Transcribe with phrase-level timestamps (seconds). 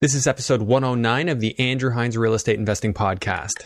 [0.00, 3.64] This is episode 109 of the Andrew Hines Real Estate Investing Podcast.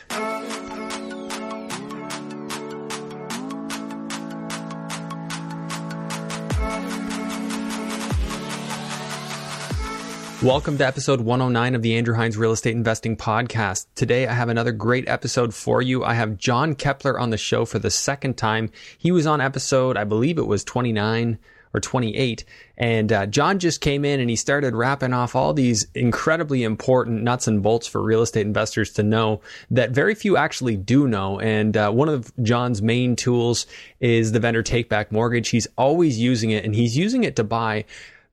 [10.42, 13.85] Welcome to episode 109 of the Andrew Hines Real Estate Investing Podcast.
[13.94, 16.03] Today I have another great episode for you.
[16.03, 18.71] I have Jon Kepler on the show for the second time.
[18.96, 21.39] He was on episode, I believe it was 29
[21.75, 22.45] or 28.
[22.77, 27.22] And uh, Jon just came in and he started wrapping off all these incredibly important
[27.22, 29.40] nuts and bolts for real estate investors to know
[29.71, 31.39] that very few actually do know.
[31.40, 33.66] And uh, one of Jon's main tools
[34.00, 35.50] is the vendor take back mortgage.
[35.50, 37.84] He's always using it and he's using it to buy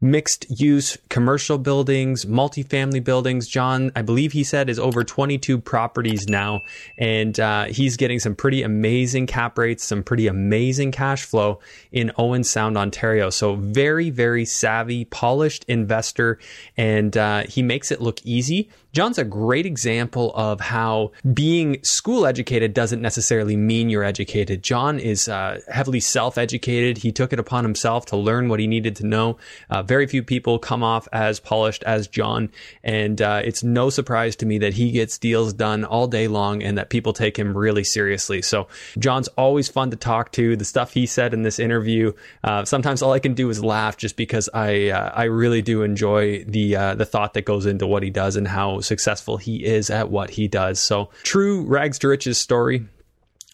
[0.02, 3.48] mixed use commercial buildings, multifamily buildings.
[3.48, 6.62] Jon, I believe he said, is over 22 properties now,
[6.98, 11.60] and uh, he's getting some pretty amazing cap rates, some pretty amazing cash flow
[11.92, 13.30] in Owen Sound, Ontario.
[13.30, 16.40] So, very, very savvy, polished investor,
[16.78, 18.70] and uh, he makes it look easy.
[18.92, 24.64] Jon's a great example of how being school educated doesn't necessarily mean you're educated.
[24.64, 26.98] Jon is uh, heavily self educated.
[26.98, 29.38] He took it upon himself to learn what he needed to know.
[29.70, 32.50] Uh, very few people come off as polished as Jon.
[32.84, 36.64] And uh, it's no surprise to me that he gets deals done all day long
[36.64, 38.42] and that people take him really seriously.
[38.42, 40.56] So, Jon's always fun to talk to.
[40.56, 43.98] The stuff he said in this interview, uh, sometimes all I can do is laugh
[43.98, 47.86] just because I, uh, I really do enjoy the, uh, the thought that goes into
[47.86, 50.80] what he does and how successful he is at what he does.
[50.80, 52.86] So, true rags to riches story.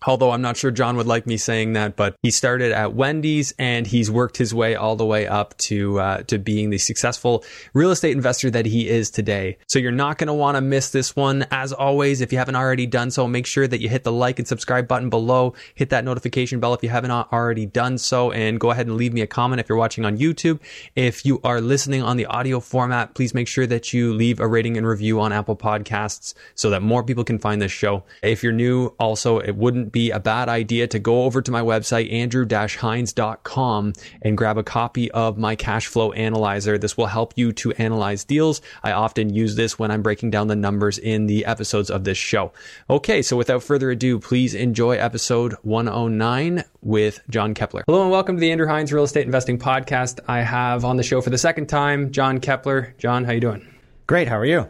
[0.06, 3.54] Although I'm not sure Jon would like me saying that, but he started at Wendy's
[3.58, 7.44] and he's worked his way all the way up to uh, to being the successful
[7.74, 9.58] real estate investor that he is today.
[9.68, 11.46] So you're not going to want to miss this one.
[11.52, 14.40] As always, if you haven't already done so, make sure that you hit the like
[14.40, 15.54] and subscribe button below.
[15.74, 19.14] Hit that notification bell if you haven't already done so, and go ahead and leave
[19.14, 20.60] me a comment if you're watching on YouTube.
[20.96, 24.48] If you are listening on the audio format, please make sure that you leave a
[24.48, 28.04] rating and review on Apple Podcasts so that more people can find this show.
[28.22, 31.62] If you're new, also it wouldn't be a bad idea to go over to my
[31.62, 36.78] website, andrew-hines.com and grab a copy of my cash flow analyzer.
[36.78, 38.62] This will help you to analyze deals.
[38.84, 42.18] I often use this when I'm breaking down the numbers in the episodes of this
[42.18, 42.52] show.
[42.90, 47.86] Okay, so without further ado, please enjoy episode 109 with Jon Kepler.
[47.88, 50.20] Hello and welcome to the Andrew Hines Real Estate Investing Podcast.
[50.28, 52.94] I have on the show for the second time, Jon Kepler.
[52.98, 53.66] Jon, how you doing?
[54.08, 54.28] Great.
[54.28, 54.68] How are you?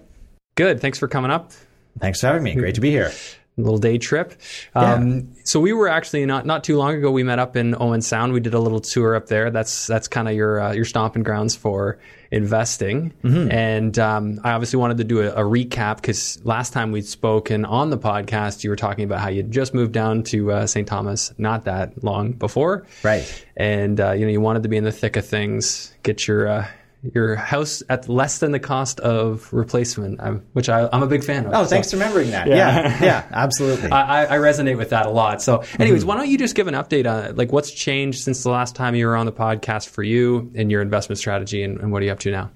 [0.54, 0.82] Good.
[0.82, 1.52] Thanks for coming up.
[2.00, 2.54] Thanks for having me.
[2.54, 3.12] Great to be here
[3.58, 4.34] little day trip.
[4.74, 5.22] Um, yeah.
[5.44, 7.12] So we were actually not not too long ago.
[7.12, 8.34] We met up in Owen Sound.
[8.34, 9.50] We did a little tour up there.
[9.50, 12.00] That's that's kind of your uh, your stomping grounds for
[12.32, 13.14] investing.
[13.24, 13.52] Mm-hmm.
[13.52, 17.64] And um, I obviously wanted to do a, a recap because last time we'd spoken
[17.64, 20.88] on the podcast, you were talking about how you just moved down to uh, St.
[20.88, 23.46] Thomas not that long before, right?
[23.56, 26.48] And uh, you know you wanted to be in the thick of things, get your
[26.48, 26.68] uh,
[27.14, 30.20] your house at less than the cost of replacement,
[30.54, 31.54] which I, am a big fan of.
[31.54, 31.98] Oh, thanks so.
[31.98, 32.48] for remembering that.
[32.48, 33.92] Yeah, yeah, yeah absolutely.
[33.92, 35.42] I, I, resonate with that a lot.
[35.42, 36.10] So, anyways, mm-hmm.
[36.10, 38.96] why don't you just give an update on like what's changed since the last time
[38.96, 42.06] you were on the podcast for you and your investment strategy, and, and what are
[42.06, 42.52] you up to now?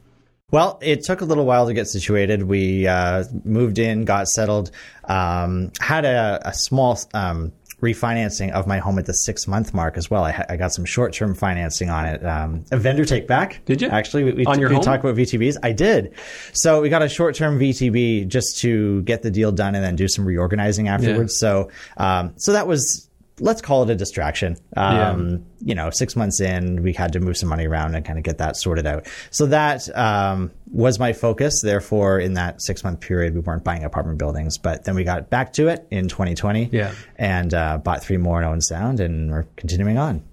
[0.51, 2.43] Well, it took a little while to get situated.
[2.43, 4.71] We uh, moved in, got settled,
[5.03, 7.51] um, had a, a small um,
[7.81, 10.23] refinancing of my home at the six month mark as well.
[10.23, 12.25] I, I got some short term financing on it.
[12.25, 13.63] Um, a vendor take back.
[13.65, 13.89] Did you?
[13.89, 14.83] Actually, we, we, on your we home?
[14.83, 15.57] talked about VTBs.
[15.63, 16.13] I did.
[16.53, 19.95] So we got a short term VTB just to get the deal done and then
[19.95, 21.33] do some reorganizing afterwards.
[21.35, 21.49] Yeah.
[21.49, 23.08] So, um, so that was
[23.39, 24.57] let's call it a distraction.
[24.75, 25.37] Um, yeah.
[25.61, 28.23] You know, six months in, we had to move some money around and kind of
[28.23, 29.07] get that sorted out.
[29.31, 31.61] So that um, was my focus.
[31.61, 34.57] Therefore, in that six month period, we weren't buying apartment buildings.
[34.57, 36.93] But then we got back to it in 2020 yeah.
[37.17, 40.23] and uh, bought three more in Owen Sound, and we're continuing on.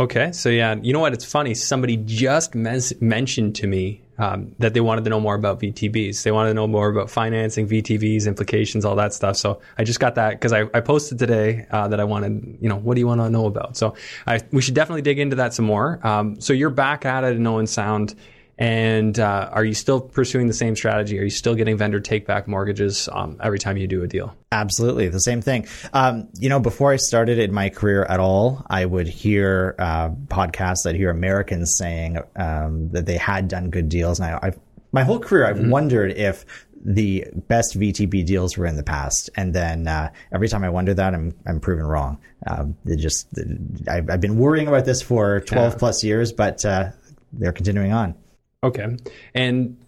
[0.00, 1.12] Okay, so yeah, you know what?
[1.12, 1.52] It's funny.
[1.54, 6.22] Somebody just mes- mentioned to me um, that they wanted to know more about VTBs.
[6.22, 9.36] They wanted to know more about financing, VTBs, implications, all that stuff.
[9.36, 12.68] So I just got that because I, I, posted today uh, that I wanted, you
[12.70, 13.76] know, what do you want to know about?
[13.76, 13.94] So
[14.26, 16.00] I, we should definitely dig into that some more.
[16.06, 18.14] Um, so you're back at it in Owen Sound.
[18.60, 21.18] And uh, are you still pursuing the same strategy?
[21.18, 24.36] Are you still getting vendor take back mortgages um, every time you do a deal?
[24.52, 25.66] Absolutely, the same thing.
[25.94, 30.10] Um, you know, before I started in my career at all, I would hear uh,
[30.10, 30.86] podcasts.
[30.86, 34.60] I'd hear Americans saying um, that they had done good deals, and I, I've,
[34.92, 35.70] my whole career, I've mm-hmm.
[35.70, 36.44] wondered if
[36.84, 40.92] the best VTB deals were in the past, and then uh, every time I wonder
[40.92, 42.18] that, I'm I'm proven wrong.
[42.46, 43.26] Um, just
[43.88, 45.78] I've, I've, been worrying about this for 12 yeah.
[45.78, 46.90] plus years, but uh,
[47.32, 48.14] they're continuing on.
[48.62, 48.96] Okay.
[49.34, 49.78] And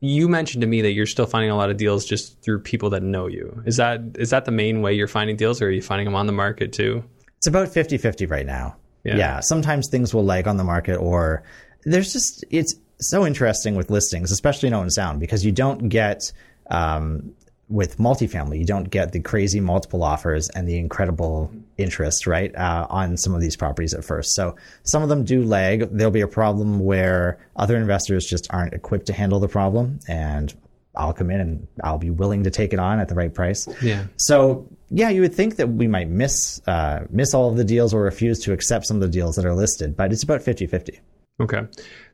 [0.00, 2.90] you mentioned to me that you're still finding a lot of deals just through people
[2.90, 3.62] that know you.
[3.66, 6.14] Is that is that the main way you're finding deals or are you finding them
[6.14, 7.04] on the market too?
[7.38, 8.76] It's about 50-50 right now.
[9.04, 9.16] Yeah.
[9.16, 9.40] yeah.
[9.40, 11.42] Sometimes things will lag on the market or
[11.84, 16.32] there's just it's so interesting with listings, especially in Owen Sound, because you don't get
[16.70, 17.34] um,
[17.68, 21.52] with multifamily, you don't get the crazy multiple offers and the incredible
[21.82, 24.34] interest, right, uh, on some of these properties at first.
[24.34, 25.88] So some of them do lag.
[25.90, 30.54] There'll be a problem where other investors just aren't equipped to handle the problem, and
[30.94, 33.66] I'll come in and I'll be willing to take it on at the right price.
[33.82, 34.04] Yeah.
[34.16, 37.94] So yeah, you would think that we might miss uh, miss all of the deals
[37.94, 41.00] or refuse to accept some of the deals that are listed, but it's about 50-50.
[41.40, 41.62] Okay.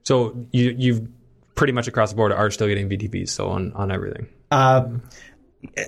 [0.04, 1.08] So you you've
[1.54, 4.28] pretty much across the board are still getting VTBs so on on everything.
[4.50, 5.02] Um,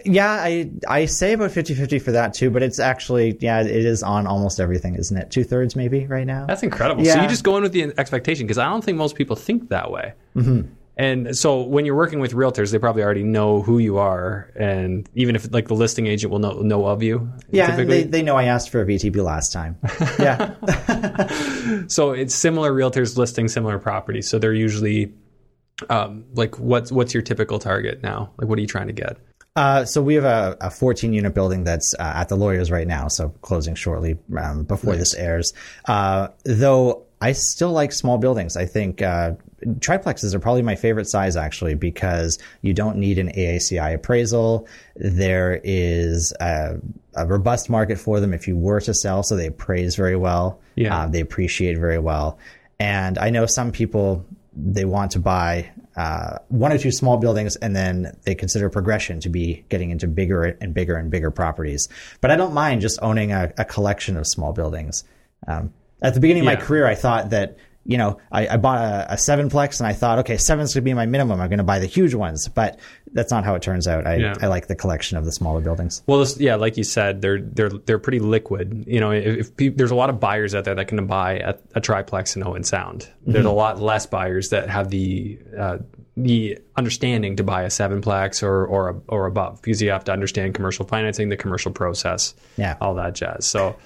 [0.04, 4.02] yeah, I I say about 50-50 for that too, but it's actually yeah, it is
[4.02, 5.30] on almost everything, isn't it?
[5.30, 6.46] Two thirds maybe right now.
[6.46, 7.04] That's incredible.
[7.04, 7.14] Yeah.
[7.14, 9.68] So you just go in with the expectation because I don't think most people think
[9.68, 10.14] that way.
[10.36, 10.72] Mm-hmm.
[10.96, 15.08] And so when you're working with realtors, they probably already know who you are, and
[15.14, 17.32] even if like the listing agent will know know of you.
[17.50, 18.02] yeah, typically.
[18.02, 19.78] they, they know I asked for a VTB last time.
[20.18, 21.86] Yeah.
[21.88, 24.28] so it's similar realtors listing similar properties.
[24.28, 25.14] So they're usually
[25.88, 28.32] um, like what's what's your typical target now?
[28.36, 29.16] Like what are you trying to get?
[29.56, 32.86] Uh, so we have a, a 14 unit building that's uh, at the lawyers right
[32.86, 35.52] now, so closing shortly um, before this airs.
[35.86, 38.56] Uh, though I still like small buildings.
[38.56, 39.32] I think uh,
[39.80, 44.66] triplexes are probably my favorite size actually because you don't need an AACI appraisal.
[44.96, 46.78] There is a,
[47.14, 50.60] a robust market for them if you were to sell, so they appraise very well.
[50.76, 50.96] Yeah.
[50.96, 52.38] Uh, they appreciate very well.
[52.78, 54.24] And I know some people
[54.56, 55.70] they want to buy
[56.00, 60.06] uh, one or two small buildings and then they consider progression to be getting into
[60.06, 61.88] bigger and bigger and bigger properties.
[62.22, 65.04] But I don't mind just owning a, a collection of small buildings.
[65.46, 66.54] Um, at the beginning of Yeah.
[66.54, 69.92] my career, I thought that you know I, I bought a, a sevenplex and I
[69.92, 71.40] thought, okay, seven's going to be my minimum.
[71.40, 72.78] I'm going to buy the huge ones, but
[73.12, 74.06] that's not how it turns out.
[74.06, 74.34] I, Yeah.
[74.40, 76.02] I like the collection of the smaller buildings.
[76.06, 78.84] Well, this, yeah, like you said, they're they're they're pretty liquid.
[78.86, 81.54] You know, if, if there's a lot of buyers out there that can buy a,
[81.74, 83.08] a triplex in Owen Sound.
[83.26, 85.78] There's a lot less buyers that have the uh,
[86.16, 90.12] the understanding to buy a sevenplex or or a, or above because you have to
[90.12, 92.76] understand commercial financing, the commercial process, Yeah.
[92.80, 93.46] all that jazz.
[93.46, 93.76] So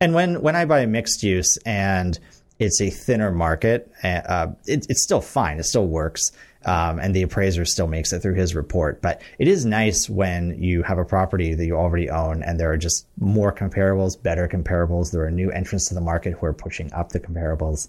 [0.00, 2.18] And when when I buy a mixed use and
[2.64, 5.58] it's a thinner market, uh, it, it's still fine.
[5.58, 6.32] It still works.
[6.66, 9.02] Um, and the appraiser still makes it through his report.
[9.02, 12.72] But it is nice when you have a property that you already own and there
[12.72, 15.10] are just more comparables, better comparables.
[15.12, 17.88] There are new entrants to the market who are pushing up the comparables.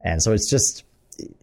[0.00, 0.82] And so it's just,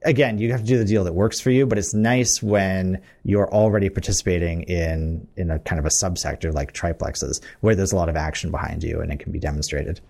[0.03, 3.01] again, you have to do the deal that works for you, but it's nice when
[3.23, 7.95] you're already participating in, in a kind of a subsector like triplexes where there's a
[7.95, 10.01] lot of action behind you and it can be demonstrated.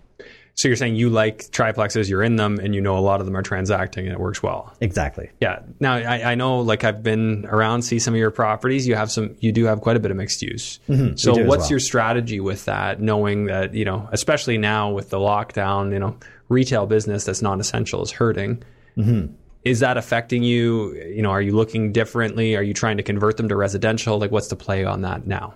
[0.54, 3.26] So you're saying you like triplexes, you're in them, and you know a lot of
[3.26, 4.72] them are transacting, and it works well.
[4.80, 5.30] Exactly.
[5.40, 5.60] Yeah.
[5.80, 8.86] Now I, I know, like I've been around, see some of your properties.
[8.86, 10.78] You have some, you do have quite a bit of mixed use.
[10.86, 11.28] So Mm-hmm.
[11.40, 11.70] as what's well.
[11.70, 13.00] your strategy with that?
[13.00, 16.16] Knowing that you know, especially now with the lockdown, you know,
[16.48, 18.62] retail business that's non-essential is hurting.
[18.96, 19.32] Mm-hmm.
[19.64, 20.94] Is that affecting you?
[20.94, 22.54] You know, are you looking differently?
[22.54, 24.18] Are you trying to convert them to residential?
[24.18, 25.54] Like, what's the play on that now?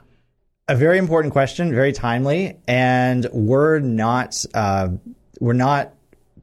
[0.71, 4.89] A very important question, very timely, and we're not uh,
[5.41, 5.95] we're not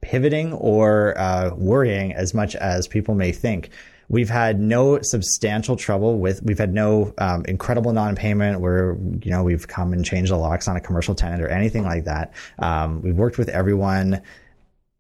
[0.02, 3.70] pivoting or uh, worrying as much as people may think.
[4.10, 6.42] We've had no substantial trouble with.
[6.42, 10.68] We've had no um, incredible non-payment where you know we've come and changed the locks
[10.68, 12.34] on a commercial tenant or anything like that.
[12.58, 14.24] Um, we've worked with everyone.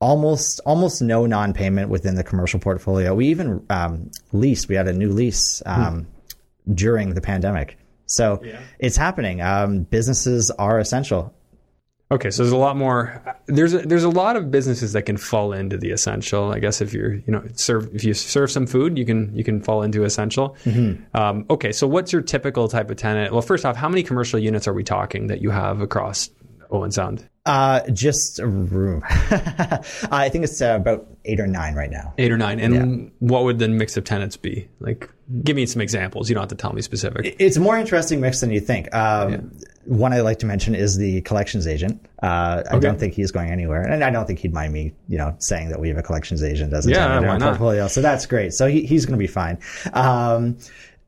[0.02, 3.16] Almost almost no non-payment within the commercial portfolio.
[3.16, 4.70] We even um, leased.
[4.70, 6.06] We had a new lease um,
[6.72, 7.80] during the pandemic.
[8.06, 8.42] So
[8.80, 9.42] it's happening.
[9.42, 11.34] Um, businesses are essential.
[12.12, 13.24] Okay, so there's a lot more.
[13.48, 16.52] There's a, there's a lot of businesses that can fall into the essential.
[16.52, 19.44] I guess if you're you know serve if you serve some food, you can you
[19.44, 20.56] can fall into essential.
[21.16, 23.34] Um, okay, so what's your typical type of tenant?
[23.34, 26.30] Well, first off, how many commercial units are we talking that you have across
[26.72, 27.28] Owen Sound?
[27.46, 29.04] Uh, just a room.
[30.12, 32.14] I think it's uh, about eight or nine right now.
[32.18, 34.68] Eight or nine, and what would the mix of tenants be?
[34.80, 35.12] Like,
[35.44, 36.28] give me some examples.
[36.28, 37.36] You don't have to tell me specific.
[37.38, 38.94] It's a more interesting mix than you think.
[38.96, 39.52] Um,
[39.86, 42.04] One I like to mention is the collections agent.
[42.24, 45.20] Uh, I don't think he's going anywhere, and I don't think he'd mind me, you
[45.20, 47.50] know, saying that we have a collections agent as a yeah, tenant in our not?
[47.50, 47.88] portfolio.
[47.88, 48.54] So that's great.
[48.54, 49.60] So he, he's going to be fine.
[49.94, 50.58] Um,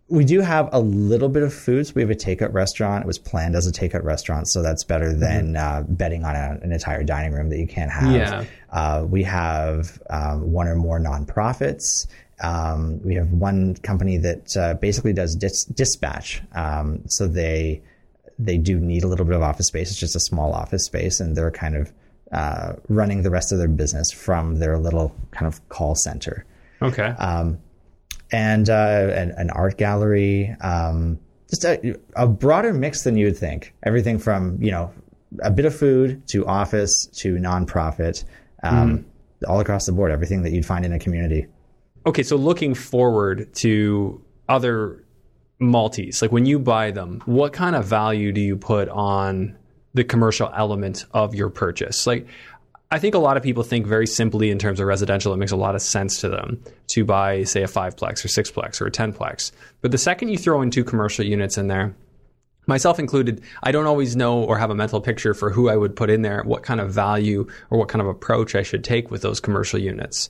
[0.09, 1.93] we do have a little bit of foods.
[1.93, 3.03] We have a takeout restaurant.
[3.03, 6.57] It was planned as a takeout restaurant, so that's better than uh, betting on a,
[6.61, 8.13] an entire dining room that you can't have.
[8.13, 8.45] Yeah.
[8.69, 12.07] Uh, we have um, one or more nonprofits.
[12.41, 16.41] Um, we have one company that uh, basically does dis- dispatch.
[16.53, 17.81] Um, so they
[18.39, 19.89] they do need a little bit of office space.
[19.89, 21.91] It's just a small office space, and they're kind of
[22.31, 26.45] uh, running the rest of their business from their little kind of call center
[26.81, 27.13] Okay.
[28.31, 30.55] And uh, an, an art gallery.
[30.61, 31.19] Um,
[31.49, 33.73] just a, a broader mix than you would think.
[33.83, 34.91] Everything from you know
[35.41, 38.23] a bit of food to office to nonprofit,
[38.63, 39.05] um,
[39.47, 40.11] all across the board.
[40.11, 41.47] Everything that you'd find in a community.
[42.05, 45.03] okay, so looking forward to other
[45.59, 49.57] multis, like when you buy them, what kind of value do you put on
[49.93, 52.05] the commercial element of your purchase?
[52.07, 52.27] Like,
[52.89, 55.33] I think a lot of people think very simply in terms of residential.
[55.33, 58.79] It makes a lot of sense to them to buy, say, a fiveplex or sixplex
[58.79, 59.51] or a tenplex.
[59.81, 61.93] But the second you throw in two commercial units in there,
[62.65, 65.97] myself included, I don't always know or have a mental picture for who I would
[65.97, 69.11] put in there, what kind of value or what kind of approach I should take
[69.11, 70.29] with those commercial units.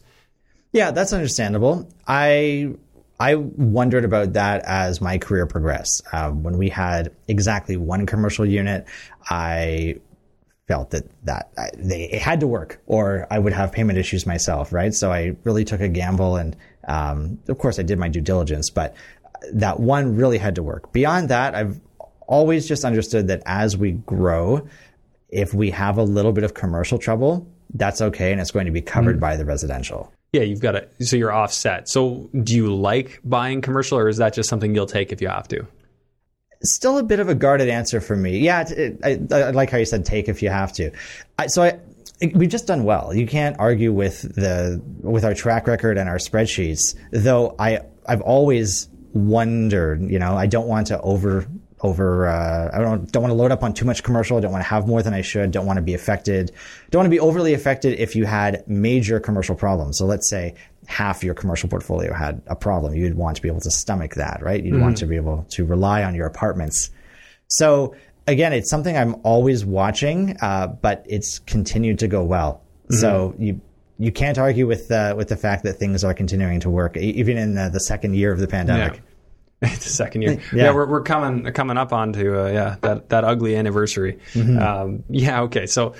[0.71, 1.87] Yeah, that's understandable.
[2.07, 2.73] I
[3.19, 6.03] I wondered about that as my career progressed.
[6.11, 8.85] Um, when we had exactly one commercial unit,
[9.29, 9.95] I
[10.67, 14.25] felt that that I, they it had to work, or I would have payment issues
[14.25, 14.93] myself, right?
[14.93, 16.55] So I really took a gamble, and
[16.87, 18.95] um, of course I did my due diligence, but
[19.53, 20.91] that one really had to work.
[20.91, 21.79] Beyond that, I've
[22.27, 24.67] always just understood that as we grow,
[25.29, 28.71] if we have a little bit of commercial trouble, that's okay, and it's going to
[28.71, 29.21] be covered mm.
[29.21, 30.11] by the residential.
[30.33, 30.93] Yeah, you've got it.
[30.99, 31.87] So you're offset.
[31.87, 35.29] So do you like buying commercial, or is that just something you'll take if you
[35.29, 35.65] have to?
[36.63, 38.39] Still a bit of a guarded answer for me.
[38.39, 40.91] Yeah, it, I, I, like how you said take if you have to.
[41.37, 41.79] I, so I,
[42.33, 43.13] we've just done well.
[43.13, 46.95] You can't argue with the with our track record and our spreadsheets.
[47.11, 51.47] Though I I've always wondered, you know, I don't want to over
[51.81, 54.39] over uh, I don't don't want to load up on too much commercial.
[54.41, 55.51] Don't want to have more than I should.
[55.51, 56.51] Don't want to be affected.
[56.89, 59.97] Don't want to be overly affected if you had major commercial problems.
[59.97, 60.55] So let's say
[60.87, 62.95] half your commercial portfolio had a problem.
[62.95, 64.63] You'd want to be able to stomach that, right?
[64.63, 64.81] You'd mm-hmm.
[64.81, 66.89] want to be able to rely on your apartments.
[67.47, 72.63] So again, it's something I'm always watching, uh, but it's continued to go well.
[72.85, 72.95] Mm-hmm.
[72.95, 73.61] So you
[73.99, 77.37] you can't argue with uh, with the fact that things are continuing to work, even
[77.37, 78.95] in the, the second year of the pandemic.
[78.95, 79.01] Yeah.
[79.61, 80.33] the second year.
[80.53, 84.19] Yeah, yeah we're, we're coming coming up onto uh, yeah that that ugly anniversary.
[84.33, 84.59] Mm-hmm.
[84.59, 85.65] Um, yeah, okay.
[85.65, 85.95] So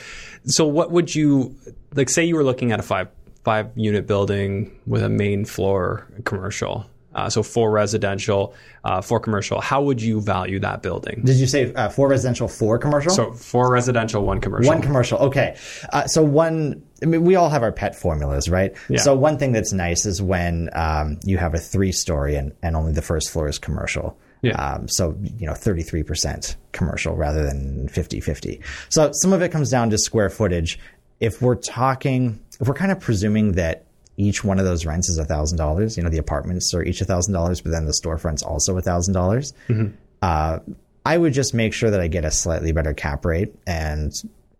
[0.45, 1.55] so what would you
[1.95, 2.09] like?
[2.09, 3.07] Say you were looking at a five
[3.43, 6.85] five unit building with a main floor commercial.
[7.17, 9.59] Uh, so four residential, uh, four commercial.
[9.59, 11.23] How would you value that building?
[11.25, 13.11] Did you say uh, four residential, four commercial?
[13.11, 14.71] So four residential, one commercial.
[14.71, 15.17] One commercial.
[15.19, 15.57] Okay.
[15.91, 16.83] Uh, so one.
[17.01, 18.75] I mean, we all have our pet formulas, right?
[18.87, 18.99] Yeah.
[18.99, 22.75] So one thing that's nice is when um, you have a three story and, and
[22.75, 24.17] only the first floor is commercial.
[24.41, 24.53] Yeah.
[24.53, 28.61] Um, so, you know, 33% commercial rather than 50 50.
[28.89, 30.79] So some of it comes down to square footage.
[31.19, 33.86] If we're talking, if we're kind of presuming that
[34.17, 35.95] each one of those rents is thousand dollars.
[35.95, 39.53] You know, the apartments are each thousand dollars, but then the storefront's also thousand dollars.
[39.69, 39.95] Mm-hmm.
[40.21, 40.59] Uh,
[41.05, 44.11] I would just make sure that I get a slightly better cap rate and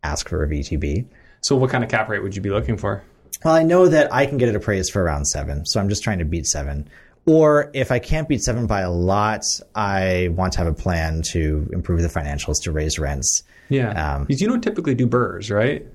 [0.04, 1.06] ask for a VTB.
[1.42, 3.04] So, what kind of cap rate would you be looking for?
[3.44, 6.04] Well, I know that I can get it appraised for around seven, so I'm just
[6.04, 6.88] trying to beat seven.
[7.26, 9.42] Or if I can't beat seven by a lot,
[9.76, 13.44] I want to have a plan to improve the financials to raise rents.
[13.70, 15.86] Yeah, um, because you don't typically do burrs, right?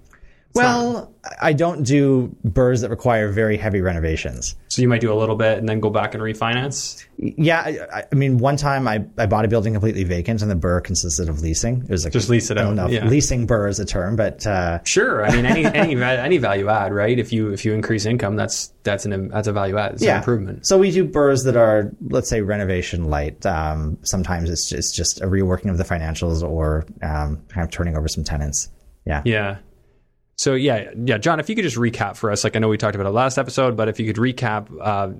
[0.54, 4.56] Well, I don't do burrs that require very heavy renovations.
[4.68, 7.04] So you might do a little bit and then go back and refinance.
[7.16, 10.56] Yeah, I, I mean, one time I, I bought a building completely vacant, and the
[10.56, 11.82] burr consisted of leasing.
[11.82, 12.90] It was like just lease it out.
[12.90, 13.06] Yeah.
[13.06, 15.24] Leasing burr is a term, but uh, sure.
[15.24, 17.18] I mean, any any any value add, right?
[17.18, 19.94] If you if you increase income, that's that's an that's a value add.
[19.94, 20.12] It's yeah.
[20.12, 20.66] an improvement.
[20.66, 23.44] So we do burrs that are let's say renovation light.
[23.46, 27.70] Um, sometimes it's just, it's just a reworking of the financials or um, kind of
[27.70, 28.68] turning over some tenants.
[29.04, 29.22] Yeah.
[29.24, 29.58] Yeah.
[30.42, 32.76] So yeah, yeah, Jon, if you could just recap for us, like I know we
[32.76, 35.12] talked about it last episode, but if you could recap uh,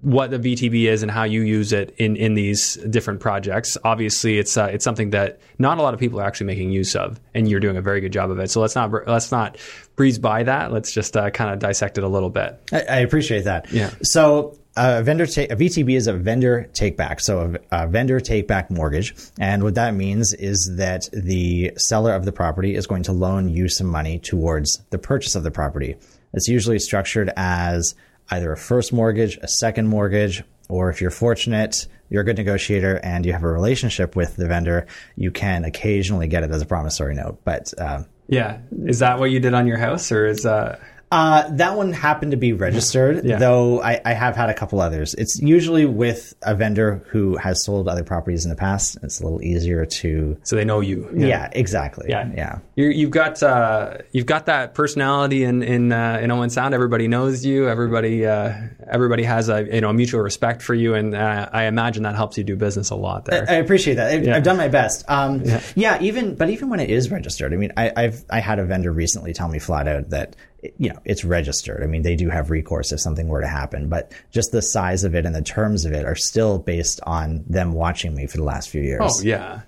[0.00, 3.76] what the VTB is and how you use it in, in these different projects.
[3.84, 6.96] Obviously, it's uh, it's something that not a lot of people are actually making use
[6.96, 8.50] of, and you're doing a very good job of it.
[8.50, 9.58] So let's not let's not
[9.94, 10.72] breeze by that.
[10.72, 12.58] Let's just uh, kind of dissect it a little bit.
[12.72, 13.70] I, I appreciate that.
[13.70, 13.90] Yeah.
[14.02, 18.20] So a vendor ta- a VTB is a vendor take back, so a, a, vendor
[18.20, 22.86] take back mortgage, and what that means is that the seller of the property is
[22.86, 25.96] going to loan you some money towards the purchase of the property.
[26.32, 27.94] It's usually structured as
[28.30, 32.98] either a first mortgage, a second mortgage, or if you're fortunate, you're a good negotiator
[33.02, 34.86] and you have a relationship with the vendor,
[35.16, 37.40] you can occasionally get it as a promissory note.
[37.44, 40.78] But uh, yeah, is that what you did on your house, or is uh
[41.12, 43.36] uh, that one happened to be registered, yeah.
[43.36, 45.12] though I, I, have had a couple others.
[45.12, 48.96] It's usually with a vendor who has sold other properties in the past.
[49.02, 50.38] It's a little easier to.
[50.42, 51.06] So they know you.
[51.14, 52.06] Yeah, yeah exactly.
[52.08, 52.58] Yeah, yeah.
[52.76, 56.72] you have got uh, you've got that personality in in uh, in Owen Sound.
[56.72, 57.68] Everybody knows you.
[57.68, 58.54] Everybody uh,
[58.90, 62.16] everybody has a you know a mutual respect for you, and uh, I imagine that
[62.16, 63.44] helps you do business a lot there.
[63.46, 64.12] I, I appreciate that.
[64.12, 64.36] I've, yeah.
[64.36, 65.04] I've, done my best.
[65.08, 65.60] Um, yeah.
[65.74, 68.64] yeah, even but even when it is registered, I mean, I, I've I had a
[68.64, 70.36] vendor recently tell me flat out that
[70.78, 71.82] you know, it's registered.
[71.82, 75.04] I mean, they do have recourse if something were to happen, but just the size
[75.04, 78.36] of it and the terms of it are still based on them watching me for
[78.36, 79.00] the last few years.
[79.02, 79.62] Oh, yeah.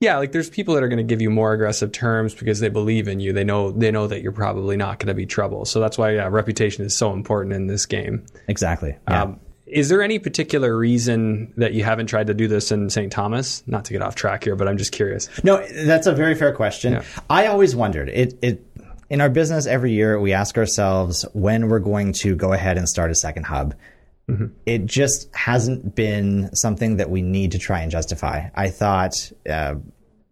[0.00, 2.68] Yeah, like there's people that are going to give you more aggressive terms because they
[2.68, 3.32] believe in you.
[3.32, 5.64] They know they know that you're probably not going to be trouble.
[5.64, 8.26] So that's why yeah, reputation is so important in this game.
[8.48, 8.96] Exactly.
[9.08, 9.22] Yeah.
[9.22, 13.10] Um, is there any particular reason that you haven't tried to do this in St.
[13.10, 13.62] Thomas?
[13.66, 15.28] Not to get off track here, but I'm just curious.
[15.42, 17.02] No, that's a very fair question.
[17.30, 18.38] I always wondered it.
[18.42, 18.66] It
[19.10, 22.88] in our business every year we ask ourselves when we're going to go ahead and
[22.88, 23.74] start a second hub.
[24.64, 28.48] It just hasn't been something that we need to try and justify.
[28.54, 29.74] I thought uh,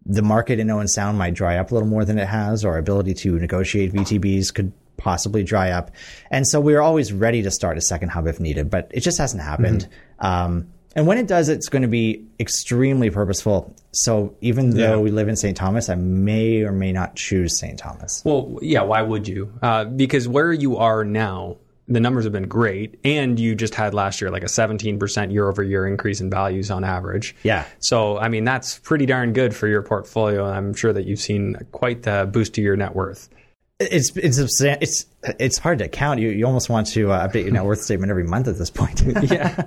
[0.05, 2.65] the market in Owen Sound might dry up a little more than it has.
[2.65, 5.91] Or our ability to negotiate VTBs could possibly dry up,
[6.31, 8.69] and so we are always ready to start a second hub if needed.
[8.69, 9.87] But it just hasn't happened.
[10.19, 13.75] Um, and when it does, it's going to be extremely purposeful.
[13.91, 15.55] So even though we live in St.
[15.55, 17.77] Thomas, I may or may not choose St.
[17.77, 18.21] Thomas.
[18.25, 19.51] Well, yeah, why would you?
[19.61, 21.57] Uh, because where you are now,
[21.87, 25.49] the numbers have been great, and you just had last year like a 17% year
[25.49, 27.35] over year increase in values on average.
[27.43, 27.65] Yeah.
[27.79, 30.45] So, I mean, that's pretty darn good for your portfolio.
[30.45, 33.29] And I'm sure that you've seen quite the boost to your net worth.
[33.79, 35.05] It's it's it's
[35.39, 36.19] it's hard to count.
[36.19, 38.69] You you almost want to uh, update your net worth statement every month at this
[38.69, 39.01] point.
[39.31, 39.65] yeah.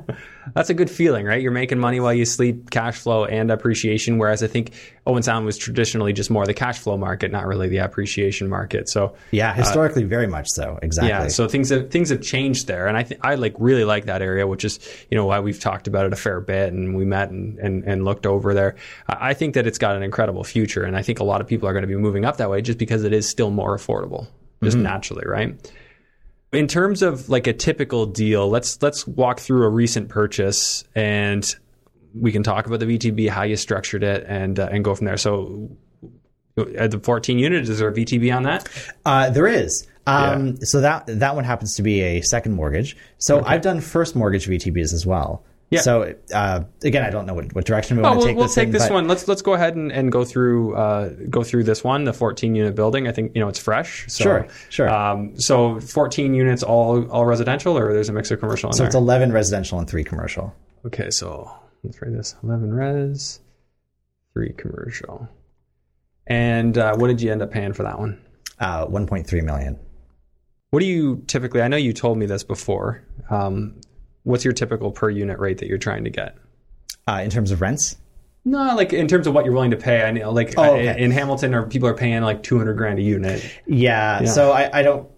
[0.55, 1.41] That's a good feeling, right?
[1.41, 4.19] You're making money while you sleep, cash flow and appreciation.
[4.19, 4.73] Whereas I think
[5.07, 8.89] Owen Sound was traditionally just more the cash flow market, not really the appreciation market.
[8.89, 10.79] So, yeah, historically, very much so.
[10.83, 11.09] Exactly.
[11.09, 14.07] yeah, so things have things have changed there, and I th- I like really like
[14.07, 14.79] that area, which is
[15.11, 17.85] you know why we've talked about it a fair bit, and we met and and,
[17.85, 18.77] and looked over there.
[19.09, 21.47] I I think that it's got an incredible future, and I think a lot of
[21.47, 23.77] people are going to be moving up that way just because it is still more
[23.77, 24.29] affordable,
[24.67, 25.73] just naturally, right?
[26.53, 31.55] In terms of like a typical deal, let's let's walk through a recent purchase, and
[32.15, 35.07] we can talk about the VTB, how you structured it, and uh, and go from
[35.07, 35.17] there.
[35.17, 35.71] So.
[36.79, 38.67] At the 14 units, is there a VTB on that?
[39.05, 39.87] Uh, there is.
[40.07, 42.97] Um, So that that one happens to be a second mortgage.
[43.19, 45.45] So I've done first mortgage VTBs as well.
[45.71, 45.81] Yeah.
[45.81, 48.37] So uh, again, I don't know what, what direction we Oh, want to we'll, take
[48.37, 49.09] we'll this take in, this one.
[49.09, 52.55] Let's let's go ahead and, and go through uh, go through this one, the 14
[52.55, 53.09] unit building.
[53.09, 54.05] I think you know it's fresh.
[54.09, 54.89] So, Sure, sure.
[54.89, 58.79] Um, so 14 units, all all residential, or there's a mix of commercial in So
[58.85, 58.87] there.
[58.87, 60.55] it's 11 residential and three commercial.
[60.87, 61.51] okay, so
[61.83, 63.41] let's write this: 11 res,
[64.35, 65.29] three commercial.
[66.29, 68.21] And uh, what did you end up paying for that one?
[68.59, 69.79] Uh, 1.3 million.
[70.71, 71.63] What do you typically?
[71.63, 73.03] I know you told me this before.
[73.31, 73.81] Um,
[74.27, 76.37] what's your typical per unit rate that you're trying to get?
[77.09, 77.97] Uh, in terms of rents,
[78.45, 80.03] No, like in terms of what you're willing to pay.
[80.03, 81.01] I know, like Oh, okay.
[81.03, 83.49] in Hamilton, or people are paying like 200 grand a unit.
[83.67, 84.25] yeah.
[84.25, 85.09] So I, I don't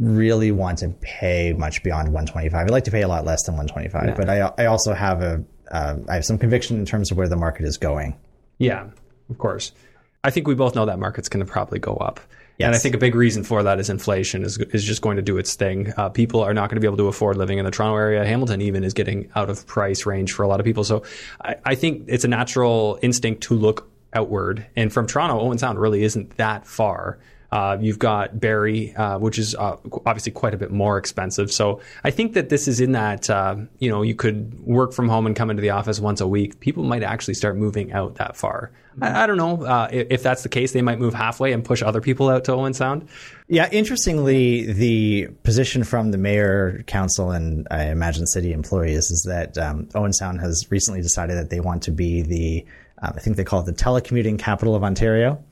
[0.00, 2.64] really want to pay much beyond 125.
[2.66, 5.42] I'd like to pay a lot less than 125, but I I also have a
[5.70, 8.16] uh, I have some conviction in terms of where the market is going.
[8.58, 8.88] Yeah,
[9.30, 9.72] of course.
[10.24, 12.20] I think we both know that market's going to probably go up.
[12.66, 15.22] And I think a big reason for that is inflation is, is just going to
[15.22, 15.92] do its thing.
[15.96, 18.26] Uh, people are not going to be able to afford living in the Toronto area.
[18.26, 20.82] Hamilton even is getting out of price range for a lot of people.
[20.82, 21.04] So
[21.40, 24.66] I, I think it's a natural instinct to look outward.
[24.74, 27.18] And from Toronto, Owen Sound really isn't that far.
[27.50, 31.50] Uh, you've got Barrie, uh, which is uh, obviously quite a bit more expensive.
[31.50, 35.08] So I think that this is in that, uh, you know, you could work from
[35.08, 36.60] home and come into the office once a week.
[36.60, 38.70] People might actually start moving out that far.
[39.00, 39.64] I, I don't know.
[39.64, 42.44] Uh, if, if that's the case, they might move halfway and push other people out
[42.44, 43.08] to Owen Sound.
[43.48, 49.56] Yeah, interestingly, the position from the mayor, council, and I imagine city employees is that
[49.56, 52.66] um, Owen Sound has recently decided that they want to be the,
[53.00, 55.42] um, I think they call it the telecommuting capital of Ontario.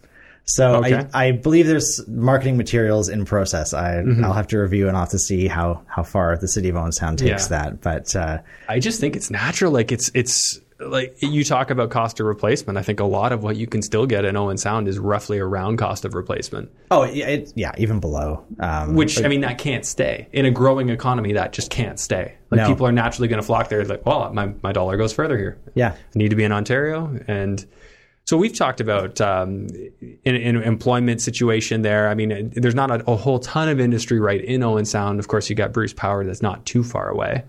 [0.48, 1.06] So Okay.
[1.12, 3.74] I, I believe there's marketing materials in process.
[3.74, 6.68] I, I'll have to review and I'll have to see how, how far the city
[6.68, 7.58] of Owen Sound takes Yeah.
[7.62, 7.80] that.
[7.80, 9.72] But uh, I just think it's natural.
[9.72, 12.78] Like it's it's like you talk about cost of replacement.
[12.78, 15.38] I think a lot of what you can still get in Owen Sound is roughly
[15.40, 16.70] around cost of replacement.
[16.92, 18.44] oh yeah, it, yeah, even below.
[18.60, 21.32] Um, Which I mean, that can't stay in a growing economy.
[21.32, 22.34] That just can't stay.
[22.50, 22.68] Like No.
[22.68, 23.84] people are naturally going to flock there.
[23.84, 25.58] Like, well, my my dollar goes further here.
[25.74, 27.18] yeah, I need to be in Ontario.
[27.26, 27.64] And
[28.26, 29.68] so we've talked about um,
[30.24, 32.08] in an employment situation there.
[32.08, 35.20] I mean, there's not a, a whole ton of industry right in Owen Sound.
[35.20, 37.44] Of course, you got Bruce Power that's not too far away.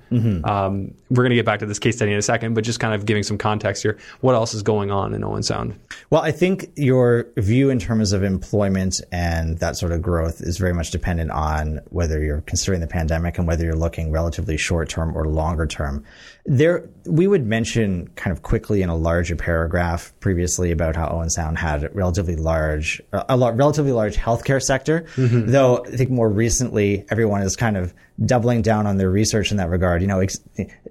[0.46, 2.80] Um, we're going to get back to this case study in a second, but just
[2.80, 3.98] kind of giving some context here.
[4.22, 5.80] What else is going on in Owen Sound?
[6.12, 10.60] Well, I think your view in terms of employment and that sort of growth is
[10.60, 14.90] very much dependent on whether you're considering the pandemic and whether you're looking relatively short
[14.90, 16.04] term or longer term.
[16.46, 21.30] There, we would mention kind of quickly in a larger paragraph previously about how Owen
[21.30, 25.06] Sound had a relatively large, a lot, relatively large healthcare sector.
[25.16, 25.52] Mm-hmm.
[25.52, 27.94] Though I think more recently, everyone is kind of
[28.26, 30.02] doubling down on their research in that regard.
[30.02, 30.40] You know, ex-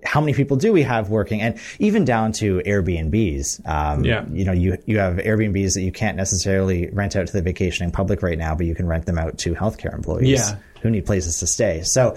[0.04, 3.66] how many people do we have working, and even down to Airbnbs.
[3.68, 4.24] Um, Yeah.
[4.30, 7.90] You know, you you have Airbnbs that you can't necessarily rent out to the vacationing
[7.90, 10.38] public right now, but you can rent them out to healthcare employees.
[10.50, 10.56] Yeah.
[10.82, 11.80] Who need places to stay?
[11.84, 12.16] So,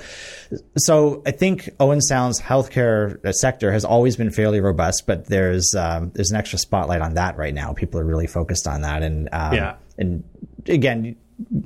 [0.77, 5.73] so I think Owen Sound's healthcare uh, sector has always been fairly robust, but there's
[5.75, 7.73] um, there's an extra spotlight on that right now.
[7.73, 9.75] People are really focused on that, and um, Yeah.
[9.97, 10.23] and
[10.67, 11.15] again,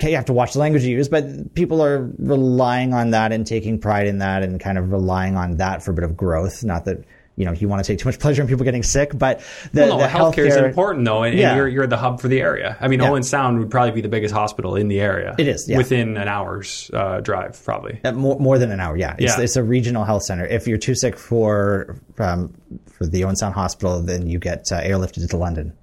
[0.02, 3.46] you have to watch the language you use, but people are relying on that and
[3.46, 6.64] taking pride in that, and kind of relying on that for a bit of growth.
[6.64, 7.04] Not that
[7.36, 9.40] you know you want to take too much pleasure in people getting sick, but
[9.72, 12.28] the, Well, no, the healthcare is important though, and, and you're you're the hub for
[12.28, 12.78] the area.
[12.80, 15.34] I mean, Owen Sound would probably be the biggest hospital in the area.
[15.40, 15.78] It is, yeah.
[15.78, 18.00] within an hour's uh, drive, probably.
[18.04, 19.16] Uh, More, more than an hour, yeah.
[19.18, 19.44] It's, Yeah.
[19.44, 20.46] it's a regional health center.
[20.46, 22.54] If you're too sick for um,
[22.92, 25.74] for the Owen Sound Hospital, then you get uh, airlifted to London.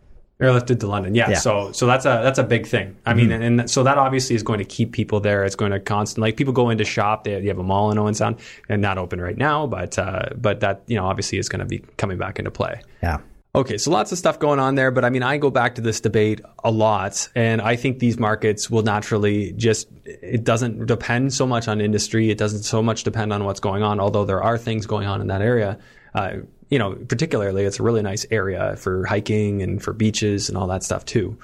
[0.40, 1.28] Airlifted to London, yeah.
[1.28, 1.36] Yeah.
[1.36, 1.42] Mm-hmm.
[1.42, 2.96] So, so that's a that's a big thing.
[3.04, 5.44] I mean, and, and so that obviously is going to keep people there.
[5.44, 7.24] It's going to constant like people go into shop.
[7.24, 10.30] They, you have a mall in Owen Sound, and not open right now, but uh,
[10.36, 12.80] but that you know obviously is going to be coming back into play.
[13.02, 13.18] Yeah.
[13.52, 15.80] Okay, so lots of stuff going on there, but I mean, I go back to
[15.80, 21.34] this debate a lot, and I think these markets will naturally just, it doesn't depend
[21.34, 22.30] so much on industry.
[22.30, 25.20] It doesn't so much depend on what's going on, although there are things going on
[25.20, 25.78] in that area.
[26.14, 26.36] Uh,
[26.70, 30.68] you know, particularly, it's a really nice area for hiking and for beaches and all
[30.68, 31.36] that stuff too.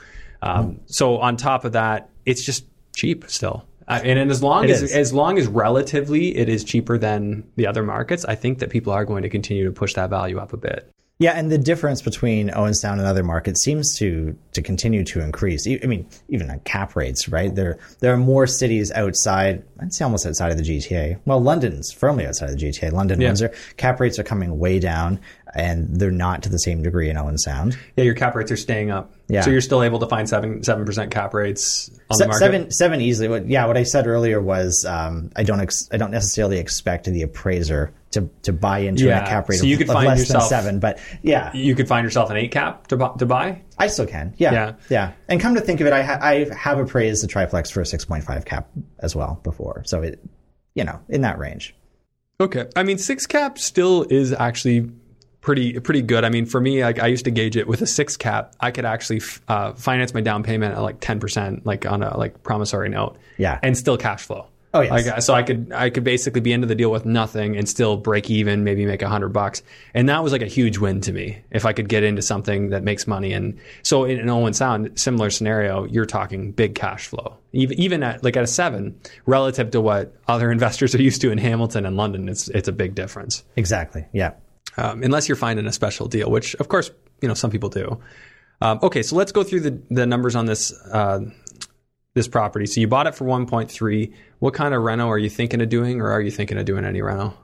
[0.43, 3.67] Um, So on top of that, it's just cheap still.
[3.89, 4.93] Uh, and, and as long It as is.
[4.93, 8.93] as long as relatively it is cheaper than the other markets, I think that people
[8.93, 10.91] are going to continue to push that value up a bit.
[11.19, 15.21] Yeah, and the difference between Owen Sound and other markets seems to to continue to
[15.21, 15.67] increase.
[15.67, 17.55] I mean, even on cap rates, right?
[17.55, 19.65] There there are more cities outside.
[19.81, 21.19] I'd say almost outside of the GTA.
[21.25, 22.93] Well, London's firmly outside of the GTA.
[22.93, 23.29] London, Yeah.
[23.29, 23.53] Windsor.
[23.79, 25.19] Cap rates are coming way down,
[25.57, 27.77] and they're not to the same degree in Owen Sound.
[27.97, 29.13] Yeah, your cap rates are staying up.
[29.29, 29.41] Yeah.
[29.41, 32.39] So you're still able to find seven seven percent cap rates on the market.
[32.39, 33.29] seven seven easily.
[33.29, 37.07] What, yeah, what I said earlier was um, I don't ex- I don't necessarily expect
[37.07, 39.95] the appraiser to to buy into Yeah, a cap rate so of, you could of
[39.95, 40.79] find less yourself- than seven.
[40.81, 43.63] But yeah, You could find yourself an eight cap to, bu- to buy.
[43.79, 44.35] I still can.
[44.39, 44.53] Yeah.
[44.53, 44.73] Yeah.
[44.89, 45.13] Yeah.
[45.29, 47.85] And come to think of it, I, ha- I have appraised the triplex for a
[47.85, 48.69] 6.5 cap
[49.01, 49.83] as well before.
[49.87, 50.25] So it,
[50.75, 51.75] you know, in that range.
[52.41, 52.67] Okay.
[52.77, 54.91] I mean, six cap still is actually
[55.47, 56.25] pretty pretty good.
[56.25, 58.55] I mean, for me, like I used to gauge it with a six cap.
[58.61, 62.03] I could actually f- uh, finance my down payment at like ten percent, like on
[62.03, 63.17] a like promissory note.
[63.39, 63.59] Yeah.
[63.63, 64.49] And still cash flow.
[64.75, 65.07] Oh, yes.
[65.07, 67.97] Like, so I could I could basically be into the deal with nothing and still
[67.97, 69.63] break even, maybe make a hundred bucks,
[69.95, 72.71] and that was like a huge win to me if I could get into something
[72.71, 73.33] that makes money.
[73.33, 78.03] And so in an Owen Sound, similar scenario, you're talking big cash flow, even even
[78.03, 81.87] at like at a seven relative to what other investors are used to in Hamilton
[81.87, 82.29] and London.
[82.29, 84.05] It's it's a big difference, Exactly.
[84.13, 84.33] Yeah.
[84.77, 88.01] Um, unless you're finding a special deal, which of course you know some people do.
[88.61, 90.73] Um, okay, so let's go through the the numbers on this.
[90.73, 91.21] Uh,
[92.15, 92.65] this property.
[92.65, 94.15] So you bought it for 1.3.
[94.39, 96.87] What kind of reno are you thinking of doing, or are you thinking of doing
[96.87, 97.35] any reno?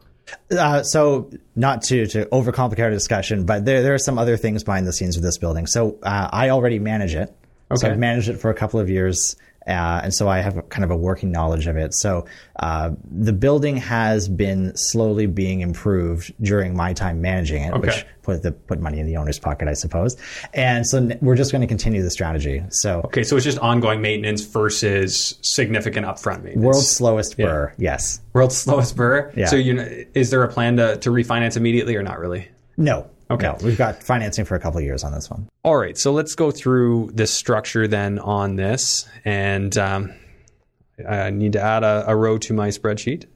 [0.51, 4.65] Uh, so not to, to overcomplicate our discussion, but there, there are some other things
[4.65, 5.67] behind the scenes with this building.
[5.67, 7.35] So uh, I already manage it.
[7.71, 7.81] Okay.
[7.81, 9.37] So I've managed it for a couple of years.
[9.67, 11.95] Uh, and so I have kind of a working knowledge of it.
[11.95, 12.27] So
[12.61, 17.81] uh, the building has been slowly being improved during my time managing it, Okay.
[17.87, 20.17] which put the put money in the owner's pocket, I suppose.
[20.55, 22.63] And so we're just going to continue the strategy.
[22.71, 26.65] So Okay, so it's just ongoing maintenance versus significant upfront maintenance.
[26.65, 28.21] world's slowest burr, yes.
[28.33, 29.33] world's slowest burr.
[29.37, 29.47] Yeah.
[29.47, 32.49] So you know, is there a plan to, to refinance immediately or not really?
[32.77, 33.09] No.
[33.33, 33.47] Okay.
[33.47, 35.49] No, we've got financing for a couple of years on this one.
[35.65, 40.13] All right, so let's go through this structure then on this, and um,
[41.09, 43.27] I need to add a, a row to my spreadsheet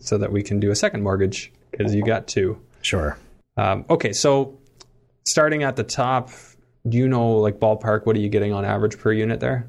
[0.00, 2.58] so that we can do a second mortgage because you got two.
[2.82, 3.18] Sure.
[3.56, 4.58] Um, okay, so
[5.26, 6.30] starting at the top,
[6.88, 8.06] do you know like ballpark?
[8.06, 9.68] What are you getting on average per unit there?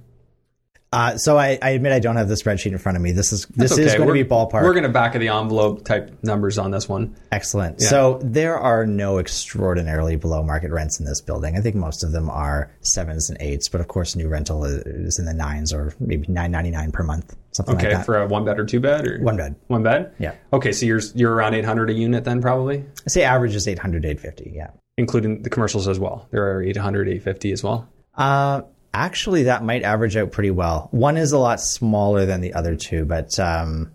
[0.95, 3.11] Uh, so I, I admit I don't have the spreadsheet in front of me.
[3.11, 4.63] This is this That's is going to We're- be ballpark.
[4.63, 7.15] We're going to back of the envelope type numbers on this one.
[7.31, 7.81] Excellent.
[7.81, 11.57] So there are no extraordinarily below market rents in this building.
[11.57, 15.19] I think most of them are sevens and eights, but of course, new rental is
[15.19, 18.05] in the nines or maybe nine ninety nine per month, something Okay, like that.
[18.05, 19.55] for a one bed or two bed or One bed.
[19.67, 20.13] One bed.
[20.17, 20.35] Yeah.
[20.53, 24.05] Okay, so you're you're around 800 a unit then probably, I say average is 800,
[24.05, 24.53] 850.
[24.55, 24.67] Yeah.
[24.97, 26.27] including the commercials as well.
[26.31, 27.89] There are 800, 850 as well.
[28.17, 28.61] Uh,
[28.95, 30.87] actually, that might average out pretty well.
[30.91, 33.91] One is a lot smaller than the other two, but um,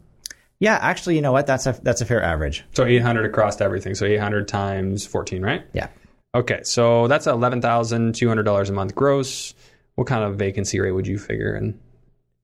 [0.60, 1.46] yeah, actually, you know what?
[1.46, 2.64] That's a that's a fair average.
[2.74, 3.94] So 800 across everything.
[3.94, 5.64] So 800 times 14, right?
[5.72, 5.88] Yeah.
[6.34, 9.54] Okay, so that's $11,200 a month gross.
[9.96, 11.80] What kind of vacancy rate would you figure in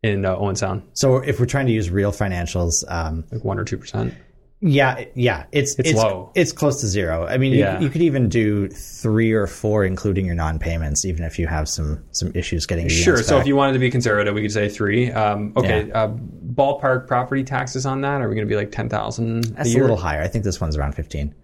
[0.02, 0.82] in uh, Owen Sound?
[0.94, 4.14] So if we're trying to use real financials, um, Like 1 or 2%?
[4.62, 6.32] Yeah, yeah, it's It's low.
[6.34, 7.26] It's close to zero.
[7.26, 7.78] I mean, you, Yeah.
[7.78, 12.02] you could even do three or four, including your non-payments, even if you have some
[12.12, 12.88] some issues getting.
[12.88, 13.18] Sure.
[13.18, 13.42] So back.
[13.42, 15.12] if you wanted to be conservative, we could say 3.
[15.12, 16.04] Um, okay, Yeah.
[16.04, 18.22] uh, ballpark property taxes on that?
[18.22, 19.82] Are we going to be like ten thousand a That's a year?
[19.82, 20.22] little higher.
[20.22, 21.34] I think this one's around 15.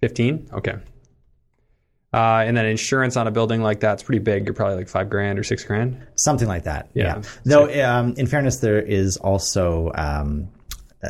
[0.00, 0.48] Fifteen.
[0.52, 0.74] Okay.
[2.14, 4.46] Uh, and then insurance on a building like that's pretty big.
[4.46, 5.98] You're probably like five grand or six grand.
[6.16, 6.88] Something like that.
[6.94, 7.16] Yeah.
[7.16, 7.22] Yeah.
[7.44, 10.48] Though, um, in fairness, there is also um,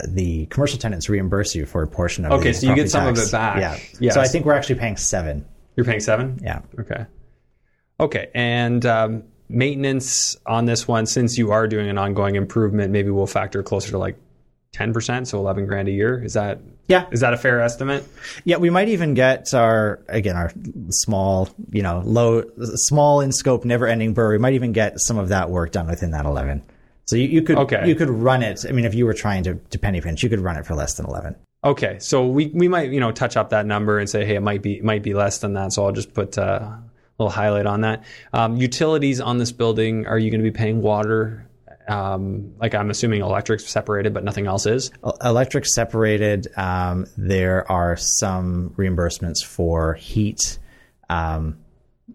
[0.09, 3.07] the commercial tenants reimburse you for a portion of Okay, the so you get some
[3.07, 3.59] of it back.
[3.59, 3.79] Yeah.
[4.01, 4.15] Yes.
[4.15, 5.47] So I think we're actually paying seven.
[5.77, 6.39] You're paying seven.
[6.43, 6.61] Yeah.
[6.79, 7.07] Okay.
[8.01, 8.29] Okay.
[8.35, 13.27] And um, maintenance on this one, since you are doing an ongoing improvement, maybe we'll
[13.27, 14.17] factor closer to like
[14.73, 16.23] ten percent, so eleven grand a year.
[16.23, 17.07] Is that Yeah.
[17.11, 18.05] is that a fair estimate?
[18.45, 20.53] Yeah, we might even get our again our
[20.91, 24.33] small, you know, low, small in scope, never-ending burr.
[24.33, 26.63] We might even get some of that work done within that eleven.
[27.09, 27.89] So you, you could Okay.
[27.89, 28.67] you could run it.
[28.69, 30.75] I mean, if you were trying to, to penny pinch, you could run it for
[30.75, 31.37] less than eleven.
[31.65, 34.43] Okay, so we, we might you know touch up that number and say hey it
[34.43, 35.73] might be it might be less than that.
[35.73, 36.83] So I'll just put uh, a
[37.19, 38.05] little highlight on that.
[38.35, 41.49] Um, utilities on this building are you going to be paying water?
[41.89, 44.91] Um, like I'm assuming electric's separated, but nothing else is.
[45.03, 46.47] El- Electric separated.
[46.59, 50.59] Um, there are some reimbursements for heat,
[51.09, 51.57] um,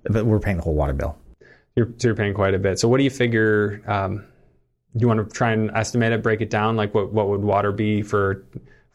[0.04, 1.18] but we're paying the whole water bill.
[1.76, 2.78] You're, so you're paying quite a bit.
[2.78, 3.82] So what do you figure?
[4.96, 6.76] Um, you want to try and estimate it, break it down?
[6.76, 8.44] Like what what would water be for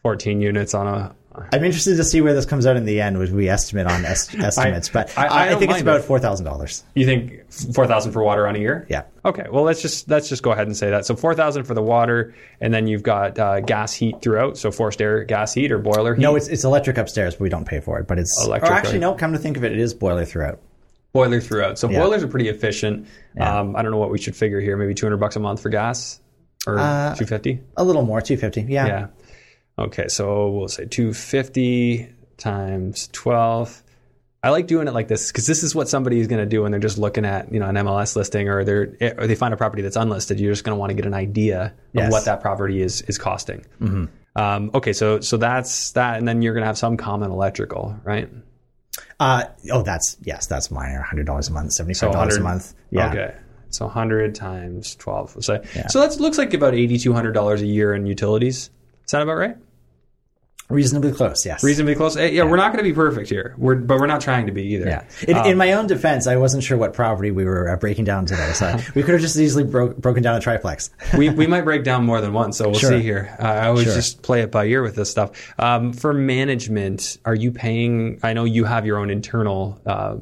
[0.02, 1.14] 14 units on a?
[1.52, 3.16] I'm interested to see where this comes out in the end.
[3.18, 4.88] Would we estimate on est- estimates?
[4.88, 6.82] but I- I, I think it's about four thousand dollars.
[6.94, 8.86] You think 4,000 for water on a year?
[8.90, 9.04] Yeah.
[9.24, 9.44] Okay.
[9.48, 11.06] Well, let's just let's just go ahead and say that.
[11.06, 14.58] So 4,000 for the water, and then you've got uh, gas heat throughout.
[14.58, 16.22] So forced air gas heat or boiler heat.
[16.22, 18.08] No, it's it's electric upstairs, but we don't pay for it.
[18.08, 19.00] But it's Electric, Or actually, right.
[19.02, 19.14] no.
[19.14, 20.58] Come to think of it, it is boiler throughout.
[21.18, 21.78] Boiler throughout.
[21.78, 22.00] So Yeah.
[22.00, 23.06] boilers are pretty efficient.
[23.40, 24.76] Um, I don't know what we should figure here.
[24.76, 26.20] Maybe 200 bucks a month for gas,
[26.66, 27.60] or Uh, 250.
[27.76, 28.62] A little more, two fifty.
[28.62, 28.86] Yeah.
[28.86, 29.06] Yeah.
[29.78, 33.82] Okay, so we'll say 250 times 12.
[34.42, 36.62] I like doing it like this because this is what somebody is going to do
[36.62, 39.52] when they're just looking at you know an MLS listing or they're or they find
[39.52, 40.38] a property that's unlisted.
[40.38, 42.12] You're just going to want to get an idea of Yes.
[42.12, 43.64] what that property is is costing.
[44.36, 47.96] Um, okay, so so that's that, and then you're going to have some common electrical,
[48.04, 48.28] right?
[49.20, 51.02] Uh, oh, that's yes, that's minor.
[51.02, 52.74] Hundred dollars a month, seventy five dollars a month.
[52.90, 53.10] Yeah.
[53.10, 53.34] Okay.
[53.70, 55.34] So 100 times 12.
[55.34, 55.60] We'll say.
[55.76, 55.88] Yeah.
[55.88, 58.70] So that looks like about $8,200 a year in utilities.
[59.04, 59.56] Is that about right?
[60.70, 61.46] Reasonably close.
[61.46, 61.64] Yes.
[61.64, 62.14] Reasonably close.
[62.18, 63.54] Eh, yeah, we're not going to be perfect here.
[63.56, 64.86] We're, but we're not trying to be either.
[64.86, 65.04] yeah.
[65.26, 68.04] In, Um, in my own defense, I wasn't sure what property we were uh, breaking
[68.04, 70.90] down today, so we could have just easily broke, broken down a triplex.
[71.16, 72.90] we, we might break down more than one, so we'll Sure.
[72.90, 73.34] see here.
[73.40, 73.94] Uh, I always Sure.
[73.94, 75.54] just play it by ear with this stuff.
[75.58, 78.20] Um, for management, are you paying?
[78.22, 80.16] I know you have your own internal uh,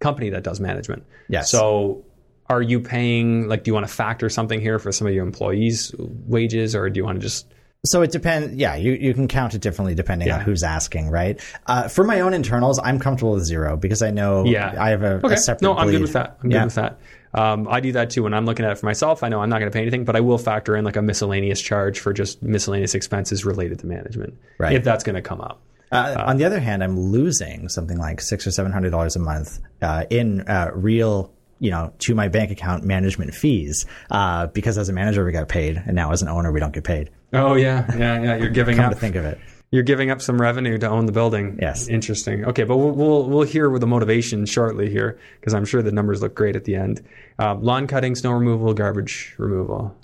[0.00, 1.04] company that does management.
[1.28, 1.48] Yes.
[1.50, 2.04] So,
[2.50, 3.46] are you paying?
[3.46, 6.90] Like, do you want to factor something here for some of your employees' wages, or
[6.90, 7.46] do you want to just?
[7.84, 8.54] So it depends.
[8.54, 10.36] Yeah, you, you can count it differently depending Yeah.
[10.36, 11.40] on who's asking, right?
[11.66, 14.72] Uh, for my own internals, I'm comfortable with zero because I know Yeah.
[14.78, 15.34] I have a, Okay.
[15.34, 15.62] a separate.
[15.62, 16.38] no, I'm good with that.
[16.44, 16.58] I'm Yeah.
[16.60, 16.98] good with that.
[17.34, 19.24] Um, I do that too when I'm looking at it for myself.
[19.24, 21.02] I know I'm not going to pay anything, but I will factor in like a
[21.02, 24.74] miscellaneous charge for just miscellaneous expenses related to management, Right.
[24.76, 25.60] if that's going to come up.
[25.90, 29.18] Uh, on the other hand, I'm losing something like six or seven hundred dollars a
[29.18, 34.78] month uh, in uh, real, you know, to my bank account management fees uh, because
[34.78, 37.10] as a manager we got paid, and now as an owner we don't get paid.
[37.32, 38.36] Oh yeah, yeah, yeah.
[38.36, 38.92] You're giving Come up.
[38.92, 39.38] to think of it,
[39.70, 41.58] You're giving up some revenue to own the building.
[41.60, 41.88] Yes.
[41.88, 42.44] Interesting.
[42.44, 45.92] Okay, but we'll we'll, we'll hear with the motivation shortly here because I'm sure the
[45.92, 47.02] numbers look great at the end.
[47.38, 49.96] Uh, lawn cutting, snow removal, garbage removal.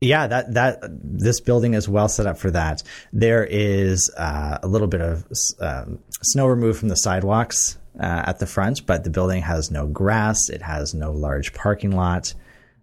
[0.00, 2.82] yeah, that that this building is well set up for that.
[3.12, 5.26] There is uh, a little bit of
[5.60, 9.86] um, snow removed from the sidewalks uh, at the front, but the building has no
[9.86, 10.48] grass.
[10.48, 12.32] It has no large parking lot.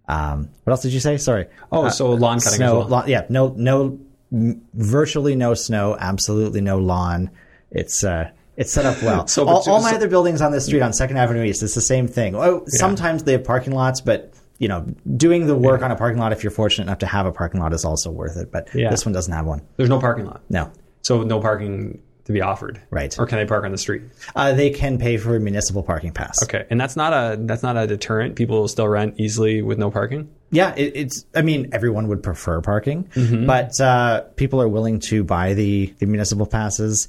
[0.10, 1.18] Um, what else did you say?
[1.18, 1.46] Sorry.
[1.72, 2.88] Oh, so lawn cutting snow, well.
[2.88, 4.00] lawn- yeah, no, no,
[4.34, 7.30] m- virtually no snow, absolutely no lawn.
[7.72, 9.28] It's uh, it's set up well.
[9.28, 11.76] So, all, all my so- other buildings on this street on Second Avenue East, it's
[11.76, 12.36] the same thing.
[12.36, 16.20] Oh, sometimes they have parking lots, but you know, doing the work on a parking
[16.20, 18.52] lot, if you're fortunate enough to have a parking lot, is also worth it.
[18.52, 18.90] But Yeah.
[18.90, 19.62] this one doesn't have one.
[19.78, 22.80] There's no parking lot, No, so no parking to be offered.
[22.92, 23.18] Right.
[23.18, 24.04] Or can they park on the street?
[24.36, 26.42] uh, they can pay for a municipal parking pass.
[26.44, 28.36] Okay, and that's not a that's not a deterrent.
[28.36, 30.30] People will still rent easily with no parking.
[30.52, 31.26] Yeah, it, it's.
[31.36, 33.46] I mean, everyone would prefer parking, Mm-hmm.
[33.48, 37.08] but uh, people are willing to buy the the municipal passes.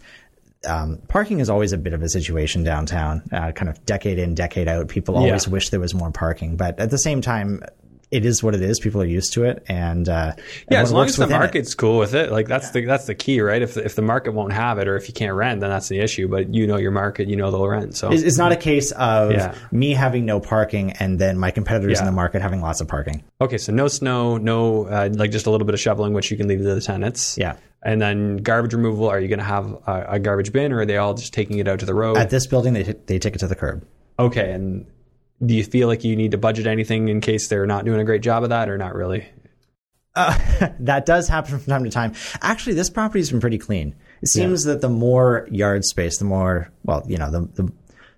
[0.67, 3.23] Um, parking is always a bit of a situation downtown.
[3.33, 5.53] Uh, kind of decade in, decade out, people always Yeah.
[5.53, 7.63] wish there was more parking, but at the same time,
[8.11, 8.81] it is what it is.
[8.81, 10.33] People are used to it, and uh,
[10.71, 11.39] Yeah, as long as the within it.
[11.39, 13.63] market's cool with it, like that's the that's the key, right?
[13.63, 15.89] If the, if the market won't have it, or if you can't rent, then that's
[15.89, 16.27] the issue.
[16.29, 17.97] But you know your market, you know they'll rent.
[17.97, 19.55] So It's, it's not a case of Yeah.
[19.73, 22.01] me having no parking and then my competitors Yeah.
[22.01, 23.23] in the market having lots of parking.
[23.41, 26.37] okay, so no snow, no uh, like just a little bit of shoveling, which you
[26.37, 27.37] can leave to the tenants.
[27.39, 27.57] Yeah.
[27.83, 29.09] and then garbage removal.
[29.09, 31.59] Are you going to have a, a garbage bin, or are they all just taking
[31.61, 32.19] it out to the road?
[32.19, 33.87] At this building, they, t- they take it to the curb.
[34.19, 34.85] okay, and
[35.45, 38.05] do you feel like you need to budget anything in case they're not doing a
[38.05, 39.27] great job of that, or not really?
[40.15, 40.37] Uh,
[40.81, 42.15] that does happen from time to time.
[42.43, 43.95] Actually, this property's been pretty clean.
[44.23, 47.73] It seems that the more yard space, the more well, you know, the, the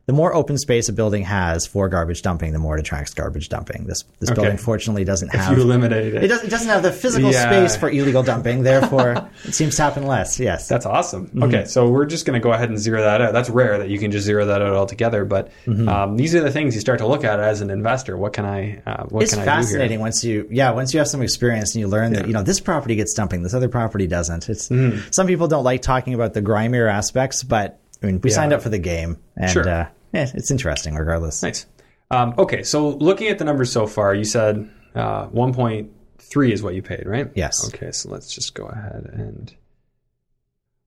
[0.06, 3.48] the more open space a building has for garbage dumping, the more it attracts garbage
[3.48, 3.84] dumping.
[3.86, 4.40] This this Okay.
[4.40, 6.24] building fortunately doesn't have you eliminate it.
[6.24, 7.48] it doesn't, it doesn't have the physical Yeah.
[7.50, 8.62] space for illegal dumping.
[8.64, 10.40] Therefore, it seems to happen less.
[10.40, 10.66] Yes.
[10.68, 11.26] That's awesome.
[11.28, 11.42] Mm-hmm.
[11.44, 13.32] Okay, so we're just going to go ahead and zero that out.
[13.32, 15.24] That's rare that you can just zero that out altogether.
[15.24, 15.88] But Mm-hmm.
[15.88, 18.16] um, these are the things you start to look at as an investor.
[18.16, 18.82] What can I?
[18.84, 20.00] Uh, what it's can I fascinating do here?
[20.00, 22.58] once you yeah once you have some experience and you learn that you know this
[22.60, 24.68] property gets dumping this other property doesn't it's
[25.10, 28.36] some people don't like talking about the grimier aspects but i mean we Yeah.
[28.36, 29.68] signed up for the game and Sure.
[29.68, 31.66] uh, yeah, it's interesting regardless Nice.
[32.10, 36.74] Um, okay, so looking at the numbers so far, you said uh, 1.3 is what
[36.74, 37.30] you paid, right?
[37.34, 37.66] Yes.
[37.72, 39.54] Okay, so let's just go ahead and.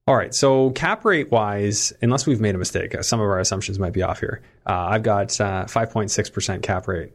[0.07, 3.39] All right, so cap rate wise, unless we've made a mistake, uh, some of our
[3.39, 4.43] assumptions might be off here.
[4.67, 7.11] Uh, I've got uh, 5.6% cap rate.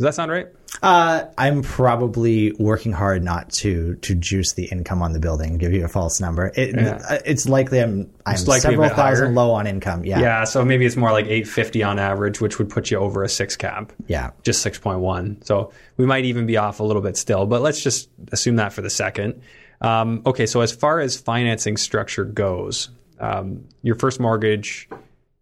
[0.00, 0.48] Does that sound right?
[0.82, 5.72] uh, i'm probably working hard not to to juice the income on the building give
[5.74, 7.02] you a false number it, Yeah.
[7.06, 8.94] uh, it's likely i'm i'm likely several higher.
[9.16, 12.58] thousand low on income yeah Yeah, so maybe it's more like 850 on average, which
[12.58, 13.92] would put you over a six cap.
[14.06, 15.44] yeah just 6.1.
[15.44, 18.72] So we might even be off a little bit still, but let's just assume that
[18.72, 19.42] for the second.
[19.82, 24.88] Um, okay, so as far as financing structure goes, um, your first mortgage,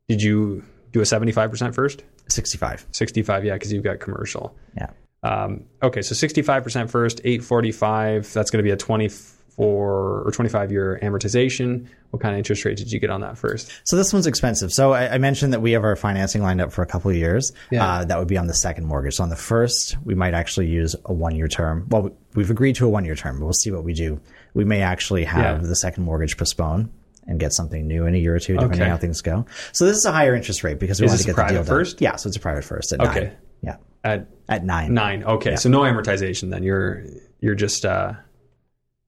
[0.09, 2.03] did you do a 75% first?
[2.29, 4.57] 65 65, yeah, because you've got commercial.
[4.77, 4.91] yeah
[5.23, 10.99] Um, okay, so 65% first, 845, that's going to be a 24 or 25 year
[11.03, 11.87] amortization.
[12.11, 13.71] What kind of interest rate did you get on that first?
[13.85, 14.73] So this one's expensive.
[14.73, 17.17] So I, I mentioned that we have our financing lined up for a couple of
[17.17, 17.53] years.
[17.71, 17.87] Yeah.
[17.87, 19.15] Uh, that would be on the second mortgage.
[19.17, 21.87] So on the first, we might actually use a one-year term.
[21.91, 24.21] Well, we- we've agreed to a one-year term, but we'll see what we do.
[24.55, 25.69] We may actually have Yeah.
[25.69, 26.91] the second mortgage postpone
[27.29, 28.85] and get something new in a year or two, depending Okay.
[28.85, 29.47] on how things go.
[29.73, 31.43] So this is a higher interest rate because we Is want to a get the
[31.43, 31.79] deal private done.
[31.79, 32.01] first?
[32.01, 33.21] Yeah, so it's a private first at Okay.
[33.21, 33.37] nine.
[33.63, 34.95] Yeah, At at nine.
[34.95, 35.23] nine.
[35.25, 36.63] Okay, so no amortization then.
[36.65, 37.05] You're
[37.41, 38.15] you're just uh,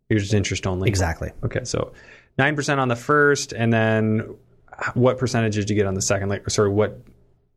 [0.08, 0.88] you're just interest only.
[0.88, 1.30] Exactly.
[1.44, 1.92] Okay, so
[2.38, 4.34] nine percent on the first, and then
[4.94, 6.28] what percentage did you get on the second?
[6.28, 7.00] Like, sorry, what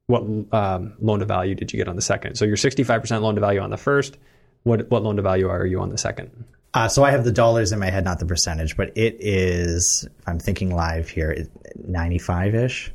[0.08, 0.22] what
[0.54, 2.36] um, loan to value did you get on the second?
[2.36, 4.18] So you're sixty five percent loan to value on the first.
[4.64, 6.46] What what loan to value are you on the second?
[6.74, 10.08] Uh, so I have the dollars in my head, not the percentage, but it is.
[10.18, 12.92] if I'm thinking live here, ninety-five ish.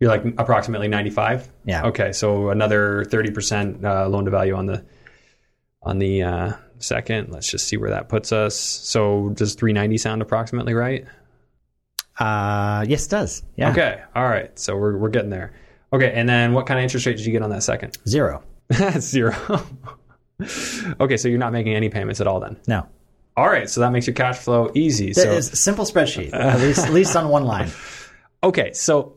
[0.00, 1.48] You're like approximately ninety five.
[1.64, 1.86] Yeah.
[1.86, 4.84] Okay, so another thirty percent uh, loan to value on the
[5.82, 7.30] on the uh, second.
[7.30, 8.58] Let's just see where that puts us.
[8.58, 11.06] So does three ninety sound approximately right?
[12.18, 13.42] Uh, yes, it does.
[13.56, 13.70] Yeah.
[13.70, 14.02] Okay.
[14.14, 14.56] All right.
[14.58, 15.54] So we're we're getting there.
[15.92, 16.12] Okay.
[16.12, 17.96] And then what kind of interest rate did you get on that second?
[18.06, 18.42] Zero.
[18.68, 19.34] That's zero.
[21.00, 21.16] okay.
[21.16, 22.58] So you're not making any payments at all then.
[22.66, 22.86] No.
[23.36, 23.68] All right.
[23.68, 25.14] So that makes your cash flow easy.
[25.14, 27.70] So it's a simple spreadsheet, at least at least on one line.
[28.42, 28.72] okay.
[28.72, 29.16] So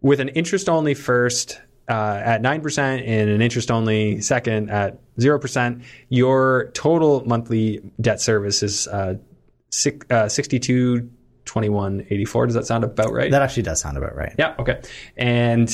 [0.00, 4.98] with an interest only first uh, at nine percent and an interest only second at
[5.18, 9.14] zero percent, your total monthly debt service is uh,
[9.70, 11.10] six, uh, sixty two
[11.46, 12.46] twenty one eighty four.
[12.46, 13.30] Does that sound about right?
[13.30, 14.34] That actually does sound about right.
[14.38, 14.54] Yeah.
[14.58, 14.82] Okay.
[15.16, 15.70] And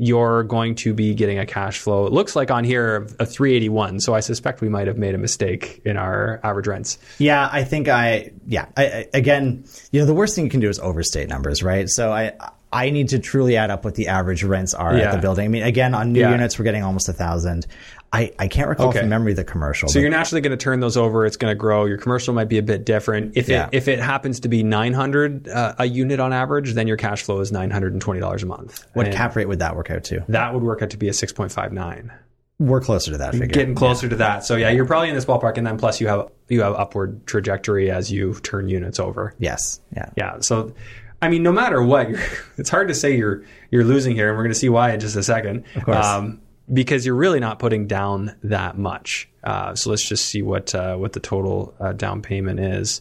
[0.00, 2.06] you're going to be getting a cash flow.
[2.06, 3.98] It looks like on here a 381.
[4.00, 6.98] So I suspect we might have made a mistake in our average rents.
[7.18, 8.66] Yeah, I think I yeah.
[8.76, 11.88] I, I, again, you know, the worst thing you can do is overstate numbers, right?
[11.88, 12.32] So I
[12.72, 15.04] I need to truly add up what the average rents are Yeah.
[15.04, 15.46] at the building.
[15.46, 16.30] I mean, again, on new Yeah.
[16.30, 17.66] units, we're getting almost a thousand.
[18.10, 19.00] I, I can't recall Okay.
[19.00, 19.88] from memory the commercial.
[19.90, 21.26] So you're naturally going to turn those over.
[21.26, 21.84] It's going to grow.
[21.84, 23.36] Your commercial might be a bit different.
[23.36, 23.66] If Yeah.
[23.66, 27.22] it if it happens to be 900 uh, a unit on average, then your cash
[27.22, 28.86] flow is 920 dollars a month.
[28.94, 30.24] what And cap rate would that work out to?
[30.28, 32.10] That would work out to be a 6.59.
[32.60, 33.46] We're closer to that figure.
[33.46, 34.44] Getting closer to that.
[34.44, 35.58] So yeah, you're probably in this ballpark.
[35.58, 39.34] And then plus you have you have upward trajectory as you turn units over.
[39.38, 39.80] yes.
[39.94, 40.10] Yeah.
[40.16, 40.40] Yeah.
[40.40, 40.72] So,
[41.20, 42.20] I mean, no matter what, you're,
[42.56, 44.98] it's hard to say you're you're losing here, and we're going to see why in
[45.00, 45.64] just a second.
[45.76, 46.06] Of course.
[46.72, 49.28] Because you're really not putting down that much.
[49.44, 53.00] Uh, so let's just see what uh, what the total uh, down payment is.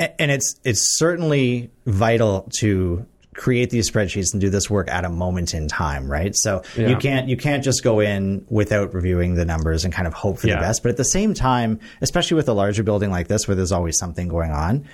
[0.00, 5.10] And it's it's certainly vital to create these spreadsheets and do this work at a
[5.10, 6.88] moment in time right so Yeah.
[6.88, 10.38] you can't you can't just go in without reviewing the numbers and kind of hope
[10.38, 10.54] for Yeah.
[10.54, 13.54] the best but at the same time especially with a larger building like this where
[13.54, 14.86] there's always something going on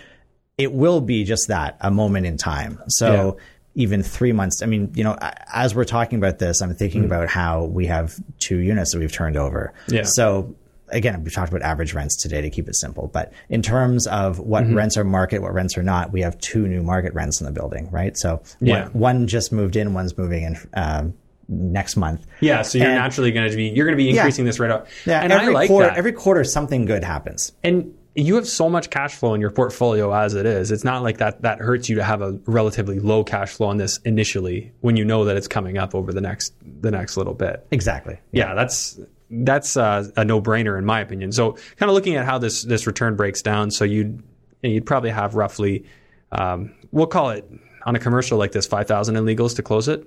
[0.58, 3.36] it will be just that a moment in time so
[3.74, 5.16] even three months i mean you know
[5.52, 9.12] as we're talking about this i'm thinking about how we have two units that we've
[9.12, 9.72] turned over.
[9.88, 10.02] Yeah.
[10.04, 10.54] so
[10.88, 14.38] again we've talked about average rents today to keep it simple but in terms of
[14.38, 14.76] what Mm-hmm.
[14.76, 17.52] rents are market what rents are not we have two new market rents in the
[17.52, 18.84] building right so Yeah.
[18.88, 21.14] one, one just moved in one's moving in um,
[21.48, 22.62] next month Yeah.
[22.62, 24.86] So you're And- naturally going to be you're going to be increasing this right up.
[25.06, 25.96] yeah and every I like quarter that.
[25.96, 30.12] every quarter something good happens and you have so much cash flow in your portfolio
[30.12, 30.70] as it is.
[30.70, 33.78] It's not like that that hurts you to have a relatively low cash flow on
[33.78, 37.34] this initially when you know that it's coming up over the next the next little
[37.34, 37.66] bit.
[37.70, 39.00] exactly yeah, that's
[39.30, 41.32] that's uh, a no brainer in my opinion.
[41.32, 44.22] So kind of looking at how this this return breaks down, so you'd
[44.62, 45.84] you'd probably have roughly
[46.30, 47.48] um, we'll call it
[47.84, 50.06] on a commercial like this five thousand in legals to close it.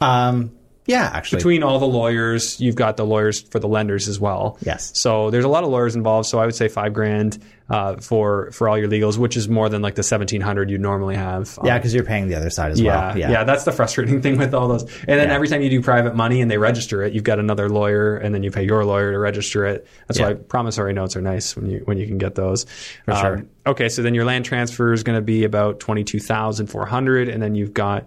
[0.00, 0.52] Um,
[0.86, 1.38] yeah, actually.
[1.38, 4.58] Between all the lawyers, you've got the lawyers for the lenders as well.
[4.62, 4.92] Yes.
[4.94, 6.28] So there's a lot of lawyers involved.
[6.28, 9.68] So I would say five grand uh, for for all your legals, which is more
[9.68, 11.58] than like the seventeen hundred you'd normally have.
[11.64, 13.18] yeah, because you're paying the other side as Yeah, well.
[13.18, 13.44] yeah, yeah.
[13.44, 14.82] that's the frustrating thing with all those.
[14.82, 15.34] And then Yeah.
[15.34, 18.32] every time you do private money and they register it, you've got another lawyer, and
[18.34, 19.86] then you pay your lawyer to register it.
[20.06, 20.28] That's Yeah.
[20.28, 22.64] why promissory notes are nice when you when you can get those.
[23.04, 23.44] For sure.
[23.66, 26.86] Okay, so then your land transfer is going to be about twenty two thousand four
[26.86, 28.06] hundred, and then you've got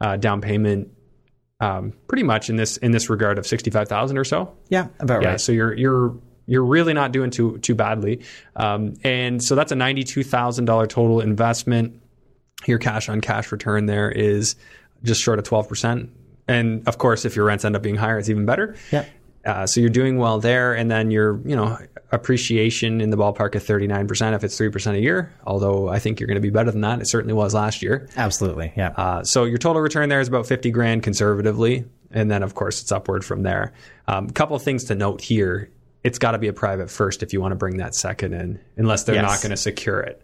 [0.00, 0.88] uh, down payment.
[1.60, 4.54] Um, pretty much in this in this regard of sixty five thousand or so.
[4.68, 5.40] Yeah, about Yeah, right.
[5.40, 6.14] so you're you're
[6.46, 8.22] you're really not doing too too badly,
[8.56, 12.00] um, and so that's a ninety two thousand dollar total investment.
[12.66, 14.56] Your cash on cash return there is
[15.02, 16.10] just short of twelve percent,
[16.48, 18.74] and of course, if your rents end up being higher, it's even better.
[18.90, 19.04] Yeah.
[19.44, 21.78] Uh, so you're doing well there, and then your you know
[22.12, 25.32] appreciation in the ballpark of thirty nine percent if it's three percent a year.
[25.46, 27.00] Although I think you're going to be better than that.
[27.00, 28.08] It certainly was last year.
[28.16, 28.72] Absolutely.
[28.76, 28.88] Yeah.
[28.96, 31.84] Uh, so your total return there is about 50 grand conservatively.
[32.10, 33.72] And then, of course, it's upward from there.
[34.06, 35.70] A um, couple of things to note here.
[36.04, 38.60] It's got to be a private first if you want to bring that second in,
[38.76, 39.24] unless they're Yes.
[39.24, 40.22] not going to secure it.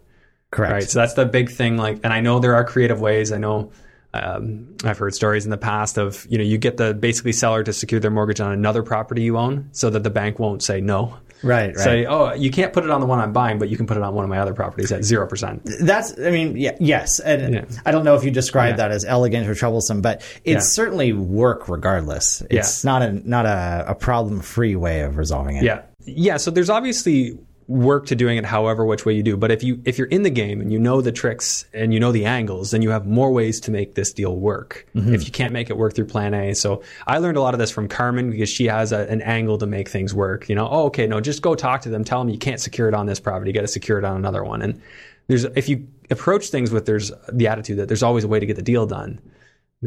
[0.51, 0.73] Correct.
[0.73, 0.83] Right.
[0.83, 1.77] So that's the big thing.
[1.77, 3.31] Like, and I know there are creative ways.
[3.31, 3.71] I know
[4.13, 7.63] um, I've heard stories in the past of, you know, you get the basically seller
[7.63, 10.81] to secure their mortgage on another property you own so that the bank won't say
[10.81, 11.17] no.
[11.43, 11.67] Right.
[11.69, 11.77] Right.
[11.77, 13.97] Say, oh, you can't put it on the one I'm buying, but you can put
[13.97, 15.61] it on one of my other properties at 0%.
[15.79, 17.19] That's, I mean, yeah, yes.
[17.19, 17.65] And Yeah.
[17.83, 18.75] I don't know if you describe Yeah.
[18.77, 20.59] that as elegant or troublesome, but it's Yeah.
[20.59, 22.43] certainly work regardless.
[22.51, 25.63] It's not a, not a, a problem free way of resolving it.
[25.63, 25.81] Yeah.
[26.05, 26.37] Yeah.
[26.37, 27.39] So there's obviously
[27.71, 29.37] work to doing it however which way you do.
[29.37, 31.99] But if you if you're in the game and you know the tricks and you
[31.99, 34.85] know the angles, then you have more ways to make this deal work.
[35.13, 36.53] If you can't make it work through plan A.
[36.53, 39.57] So I learned a lot of this from Carmen because she has a, an angle
[39.59, 40.49] to make things work.
[40.49, 42.87] You know, oh okay, no, just go talk to them, tell them you can't secure
[42.89, 44.61] it on this property, you got to secure it on another one.
[44.61, 44.81] And
[45.27, 48.45] there's if you approach things with there's the attitude that there's always a way to
[48.45, 49.21] get the deal done.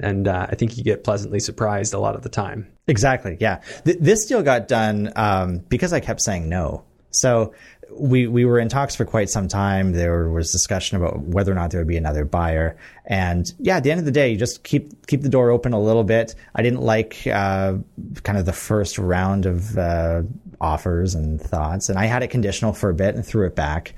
[0.03, 2.67] And uh, I think you get pleasantly surprised a lot of the time.
[2.89, 3.37] Exactly.
[3.39, 3.61] Yeah.
[3.85, 6.85] Th- this deal got done um, because I kept saying no.
[7.15, 7.55] So
[7.99, 9.93] we we were in talks for quite some time.
[9.93, 12.77] There was discussion about whether or not there would be another buyer.
[13.05, 15.73] And yeah, at the end of the day, you just keep keep the door open
[15.73, 16.35] a little bit.
[16.55, 17.75] I didn't like uh,
[18.23, 20.23] kind of the first round of uh,
[20.61, 23.95] offers and thoughts, and I had it conditional for a bit and threw it back.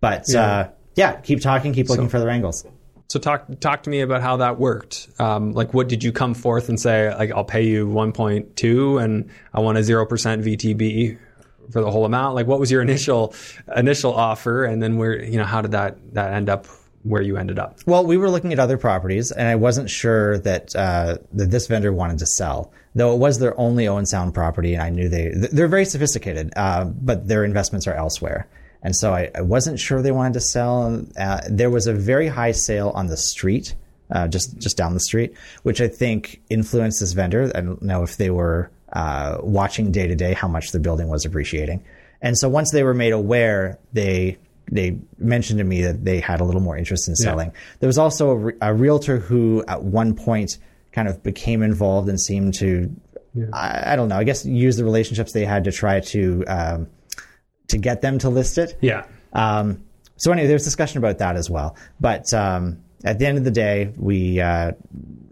[0.00, 2.64] But yeah, uh, yeah keep talking, keep looking for the angles.
[3.08, 5.08] So talk talk to me about how that worked.
[5.18, 7.12] Um, like, what did you come forth and say?
[7.12, 11.18] Like, I'll pay you one point two, and I want a zero percent VTB
[11.70, 12.34] for the whole amount.
[12.34, 13.34] Like, what was your initial
[13.76, 16.66] initial offer, and then where you know how did that that end up
[17.02, 17.78] where you ended up?
[17.86, 21.66] Well, we were looking at other properties, and I wasn't sure that uh, that this
[21.66, 22.72] vendor wanted to sell.
[22.94, 26.52] Though it was their only Owen Sound property, and I knew they they're very sophisticated,
[26.56, 28.48] uh, but their investments are elsewhere.
[28.82, 31.04] And so I, I wasn't sure they wanted to sell.
[31.18, 33.74] Uh, there was a very high sale on the street,
[34.10, 37.52] uh, just just down the street, which I think influenced this vendor.
[37.54, 41.08] I don't know if they were uh, watching day to day how much the building
[41.08, 41.84] was appreciating.
[42.22, 44.38] And so once they were made aware, they
[44.70, 47.52] they mentioned to me that they had a little more interest in selling.
[47.80, 50.58] There was also a, re- a realtor who at one point
[50.92, 52.94] kind of became involved and seemed to,
[53.52, 56.88] I, I don't know, I guess use the relationships they had to try to um,
[57.68, 58.78] to get them to list it.
[58.80, 59.84] Yeah, Um,
[60.16, 61.76] so anyway, there's discussion about that as well.
[61.98, 64.72] But um, at the end of the day, we uh,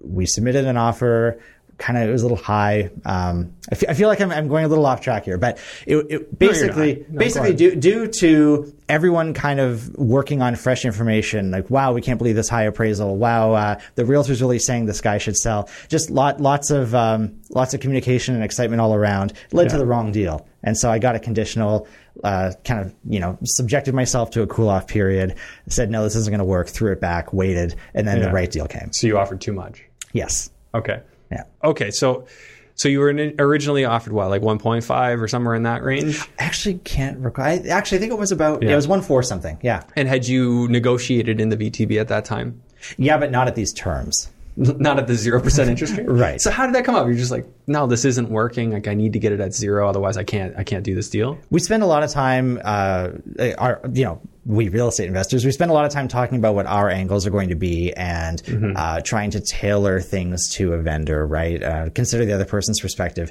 [0.03, 1.41] we submitted an offer.
[1.79, 2.91] Kind of, it was a little high.
[3.05, 6.39] Um, I, feel like I'm, I'm going a little off track here, but it, it
[6.39, 7.11] basically, not.
[7.11, 12.01] No, basically, due, due to everyone kind of working on fresh information, like, wow, we
[12.01, 13.17] can't believe this high appraisal.
[13.17, 15.69] Wow, uh, the realtor's really saying this guy should sell.
[15.89, 19.87] Just lot, lots of, um, lots of communication and excitement all around led to the
[19.87, 20.49] wrong deal.
[20.65, 21.87] And so I got a conditional,
[22.25, 25.37] uh, kind of, you know, subjected myself to a cool off period,
[25.69, 28.27] said, no, this isn't going to work, threw it back, waited, and then Yeah.
[28.27, 28.93] the right deal came.
[28.93, 29.85] so you offered too much.
[30.13, 30.51] Yes.
[30.75, 31.01] Okay.
[31.31, 31.45] Yeah.
[31.63, 31.91] Okay.
[31.91, 32.27] So
[32.75, 35.83] so you were in- originally offered what, like one point five or somewhere in that
[35.83, 36.21] range?
[36.39, 37.45] I actually can't recall.
[37.45, 38.69] I actually I think it was about, yeah.
[38.69, 38.73] Yeah.
[38.75, 39.59] it was one four something.
[39.63, 39.83] Yeah.
[39.97, 42.63] And had you negotiated in the VTB at that time?
[42.97, 44.31] Yeah, but not at these terms.
[44.79, 46.41] Not at the zero percent interest rate, Right.
[46.41, 47.07] So how did that come up?
[47.07, 48.73] You're just like, no, this isn't working.
[48.73, 50.55] Like, I need to get it at zero, otherwise, I can't.
[50.57, 51.39] I can't do this deal.
[51.51, 53.11] we spend a lot of time uh,
[53.57, 56.55] our you know we real estate investors we spend a lot of time talking about
[56.55, 58.43] what our angles are going to be and
[58.77, 63.31] uh, trying to tailor things to a vendor right uh, consider the other person's perspective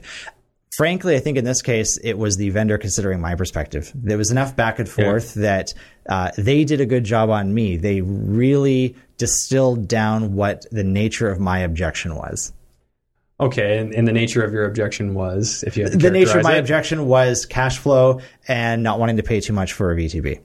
[0.78, 4.30] frankly i think in this case it was the vendor considering my perspective there was
[4.32, 5.74] enough back and forth that
[6.08, 11.30] uh, they did a good job on me they really distilled down what the nature
[11.30, 12.54] of my objection was
[13.40, 16.56] Okay, and, and the nature of your objection was, if you the nature of my
[16.56, 16.60] it?
[16.60, 20.40] objection was cash flow and not wanting to pay too much for a VTB.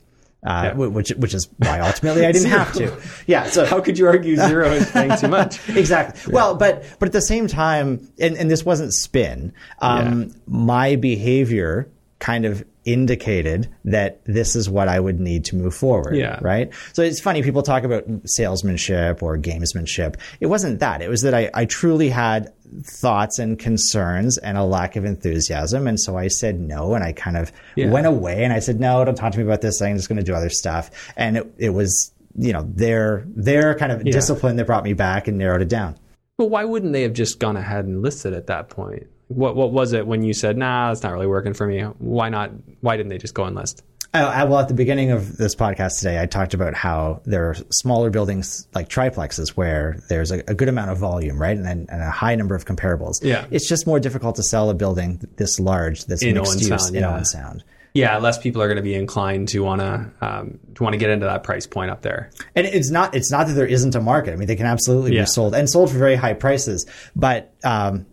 [0.44, 3.00] Uh, wh- which which is why ultimately I didn't have to.
[3.28, 3.44] Yeah.
[3.44, 5.60] So How could you argue zero is paying too much?
[5.76, 6.32] exactly.
[6.34, 9.52] Well, but but at the same time, and, and this wasn't spin.
[9.78, 11.88] Um, My behavior
[12.18, 16.16] kind of indicated that this is what I would need to move forward.
[16.16, 16.38] Yeah.
[16.40, 16.72] Right.
[16.92, 20.16] So it's funny people talk about salesmanship or gamesmanship.
[20.40, 21.02] It wasn't that.
[21.02, 22.52] It was that I, I truly had
[22.84, 27.12] thoughts and concerns and a lack of enthusiasm, and so I said no, and I
[27.12, 27.90] kind of Yeah.
[27.90, 29.80] went away, and I said no, don't talk to me about this.
[29.82, 32.12] I'm just going to do other stuff, and it, it was.
[32.34, 35.98] You know their their kind of discipline that brought me back and narrowed it down.
[36.38, 39.06] But why wouldn't they have just gone ahead and listed at that point?
[39.34, 41.80] What what was it when you said, "Nah, it's not really working for me"?
[41.82, 42.50] Why not?
[42.80, 43.82] Why didn't they just go and list?
[44.14, 47.48] I, I, well, at the beginning of this podcast today, I talked about how there
[47.48, 51.66] are smaller buildings like triplexes where there's a, a good amount of volume, right, and,
[51.66, 53.22] and a high number of comparables.
[53.22, 53.46] Yeah.
[53.50, 56.94] it's just more difficult to sell a building this large that's In mixed use Sound,
[56.94, 57.10] in yeah.
[57.10, 57.64] Owen Sound.
[57.94, 60.98] Yeah, less people are going to be inclined to want to um, to want to
[60.98, 62.30] get into that price point up there.
[62.54, 64.32] And it's not it's not that there isn't a market.
[64.32, 65.22] I mean, they can absolutely Yeah.
[65.22, 68.04] be sold and sold for very high prices, but um,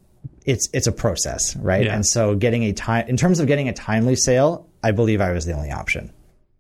[0.45, 1.85] it's it's a process, right?
[1.85, 1.95] Yeah.
[1.95, 5.31] And so, getting a time in terms of getting a timely sale, I believe I
[5.31, 6.11] was the only option.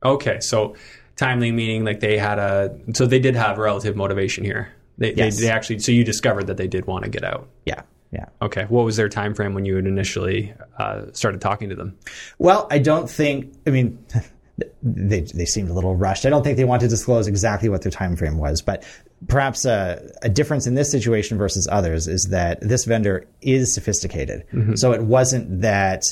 [0.03, 0.75] Okay, so
[1.15, 4.71] timely meaning like they had a so they did have relative motivation here.
[4.97, 5.37] They, Yes.
[5.37, 7.47] they, they actually so you discovered that they did want to get out.
[7.65, 8.25] Yeah, yeah.
[8.41, 11.97] Okay, what was their time frame when you had initially uh, started talking to them?
[12.37, 13.53] Well, I don't think.
[13.65, 14.03] I mean,
[14.83, 16.25] they they seemed a little rushed.
[16.25, 18.83] I don't think they want to disclose exactly what their time frame was, but
[19.27, 24.45] perhaps a, a difference in this situation versus others is that this vendor is sophisticated.
[24.77, 26.03] So it wasn't that.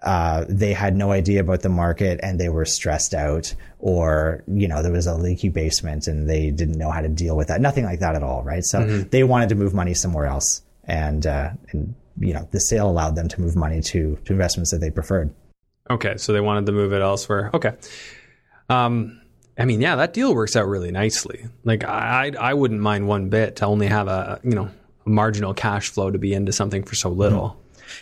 [0.00, 4.68] Uh, they had no idea about the market and they were stressed out, or you
[4.68, 7.60] know there was a leaky basement and they didn't know how to deal with that.
[7.60, 8.62] Nothing like that at all, right?
[8.62, 12.88] So they wanted to move money somewhere else, and uh, and you know the sale
[12.88, 15.34] allowed them to move money to to investments that they preferred.
[15.90, 17.50] Okay, so they wanted to move it elsewhere.
[17.52, 17.72] Okay.
[18.68, 19.20] Um,
[19.58, 21.46] I mean, yeah, that deal works out really nicely.
[21.64, 24.70] Like, I I wouldn't mind one bit to only have a you know
[25.06, 27.48] a marginal cash flow to be into something for so little.
[27.48, 27.58] Mm-hmm.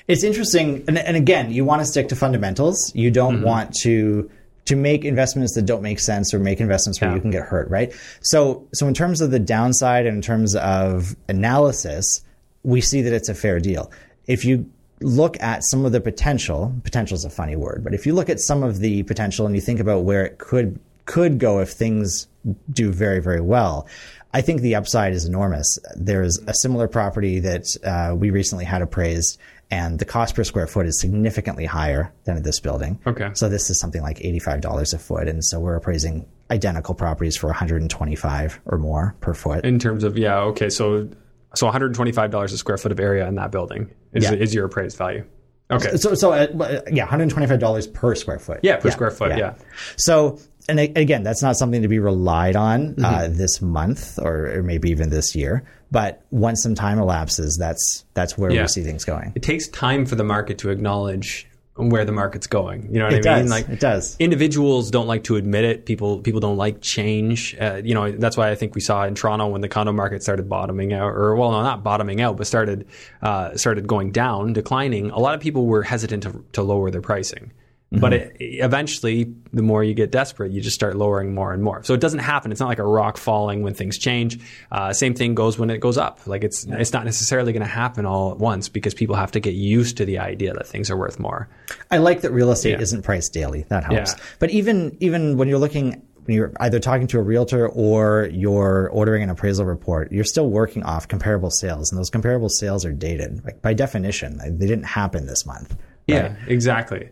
[0.09, 2.93] It's interesting, and, and again, you want to stick to fundamentals.
[2.95, 3.45] You don't mm-hmm.
[3.45, 4.31] want to
[4.67, 7.15] to make investments that don't make sense or make investments where Yeah.
[7.15, 7.95] you can get hurt, right?
[8.21, 12.21] So, so in terms of the downside and in terms of analysis,
[12.65, 13.93] we see that it's a fair deal.
[14.27, 14.69] If you
[15.01, 18.29] look at some of the potential, potential is a funny word, but if you look
[18.29, 21.71] at some of the potential and you think about where it could could go if
[21.71, 22.29] things
[22.71, 23.89] do very very well,
[24.33, 25.79] I think the upside is enormous.
[25.97, 29.39] There's a similar property that uh, we recently had appraised,
[29.71, 33.01] and the cost per square foot is significantly higher than at this building.
[33.07, 33.31] Okay.
[33.35, 37.37] So this is something like eighty-five dollars a foot, and so we're appraising identical properties
[37.37, 39.65] for one hundred and twenty-five or more per foot.
[39.65, 41.09] In terms of yeah, okay, so
[41.55, 44.25] so one hundred twenty five dollars a square foot of area in that building is
[44.25, 44.33] Yeah.
[44.35, 45.25] is your appraised value.
[45.69, 45.97] Okay.
[45.97, 48.61] So, so uh, yeah, hundred twenty-five dollars per square foot.
[48.63, 49.37] Yeah, per square foot.
[49.37, 49.55] Yeah.
[49.97, 50.39] So,
[50.69, 53.05] and again, that's not something to be relied on Mm-hmm.
[53.05, 55.65] uh, this month or, or maybe even this year.
[55.91, 58.63] But once some time elapses, that's that's where Yeah.
[58.63, 59.33] we see things going.
[59.35, 61.49] It takes time for the market to acknowledge
[61.79, 62.89] where the market's going.
[62.91, 63.51] You know what It I mean?
[63.51, 64.17] Like It does.
[64.19, 65.85] individuals don't like to admit it.
[65.85, 67.55] People people don't like change.
[67.61, 70.23] Uh, you know that's why I think we saw in Toronto when the condo market
[70.23, 72.87] started bottoming out, or well, no, not bottoming out, but started
[73.23, 75.11] uh, started going down, declining.
[75.11, 77.53] A lot of people were hesitant to, to lower their pricing.
[77.93, 81.83] But it, eventually, the more you get desperate, you just start lowering more and more.
[81.85, 82.51] So it doesn't happen.
[82.51, 84.41] It's not like a rock falling when things change.
[84.73, 86.27] Uh, same thing goes when it goes up.
[86.27, 89.41] Like it's it's not necessarily going to happen all at once because people have to
[89.41, 91.49] get used to the idea that things are worth more.
[91.91, 92.81] I like that real estate Yeah.
[92.81, 93.65] isn't priced daily.
[93.69, 94.15] That helps.
[94.15, 94.25] Yeah.
[94.41, 98.91] But even even when you're looking when you're either talking to a realtor or you're
[98.91, 102.93] ordering an appraisal report, you're still working off comparable sales, and those comparable sales are
[102.93, 103.45] dated.
[103.45, 105.77] Like by definition, they didn't happen this month.
[106.09, 107.11] Yeah, exactly.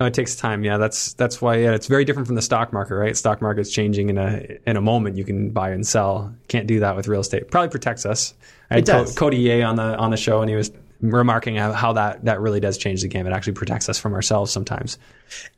[0.00, 0.62] No, it takes time.
[0.62, 3.16] Yeah, that's that's why yeah, it's very different from the stock market, right?
[3.16, 5.16] Stock market's changing in a in a moment.
[5.16, 6.32] You can buy and sell.
[6.46, 7.50] Can't do that with real estate.
[7.50, 8.34] Probably protects us.
[8.70, 9.14] I had It does.
[9.14, 10.70] Co- Cody Ye on the on the show, and he was
[11.00, 13.26] remarking how, that that really does change the game.
[13.26, 14.98] It actually protects us from ourselves sometimes.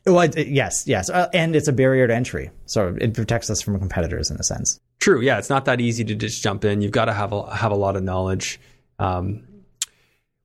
[0.06, 3.60] Well, it- yes, yes, uh, and it's a barrier to entry, so it protects us
[3.60, 4.78] from competitors in a sense.
[5.00, 5.20] True.
[5.20, 6.80] Yeah, it's not that easy to just jump in.
[6.82, 8.58] You've got to have a have a lot of knowledge.
[8.98, 9.44] Um,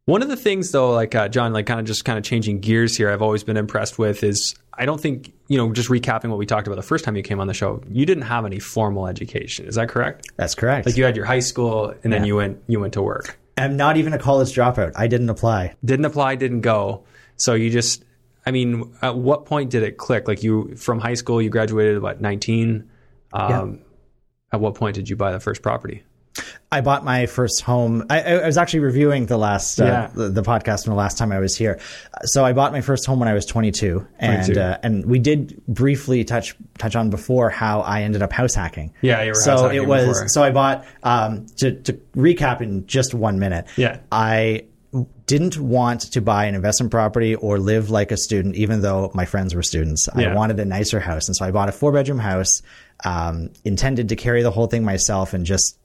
[0.06, 2.60] one of the things, though, like uh, Jon, like kind of just kind of changing
[2.60, 6.30] gears here, I've always been impressed with is I don't think you know just recapping
[6.30, 7.82] what we talked about the first time you came on the show.
[7.89, 9.66] You didn't have any formal education.
[9.66, 10.28] Is that correct?
[10.38, 10.86] That's correct.
[10.86, 13.38] Like you had your high school, and then you went you went to work.
[13.58, 14.91] I'm not even a college dropout.
[14.95, 15.76] I didn't apply.
[15.84, 17.06] Didn't apply, didn't go.
[17.38, 18.03] So you just,
[18.45, 20.28] I mean, at what point did it click?
[20.28, 22.89] Like you from high school, you graduated what nineteen.
[23.34, 23.82] Um,
[24.51, 26.03] At what point did you buy the first property?
[26.72, 28.06] I bought my first home.
[28.10, 30.08] I, I was actually reviewing the last uh, Yeah.
[30.14, 31.80] the, the podcast from the last time I was here.
[32.24, 34.60] So I bought my first home when I was 22, and 22.
[34.60, 38.94] Uh, and we did briefly touch touch on before how I ended up house hacking.
[39.02, 40.08] Yeah, you were so it was.
[40.08, 40.28] before.
[40.30, 43.68] So I bought um, to to recap in just one minute.
[43.78, 44.00] Yeah.
[44.12, 44.66] I
[45.26, 49.26] didn't want to buy an investment property or live like a student, even though my
[49.26, 50.08] friends were students.
[50.16, 50.32] Yeah.
[50.32, 52.62] I wanted a nicer house, and so I bought a four bedroom house.
[53.04, 55.78] Um, intended to carry the whole thing myself and just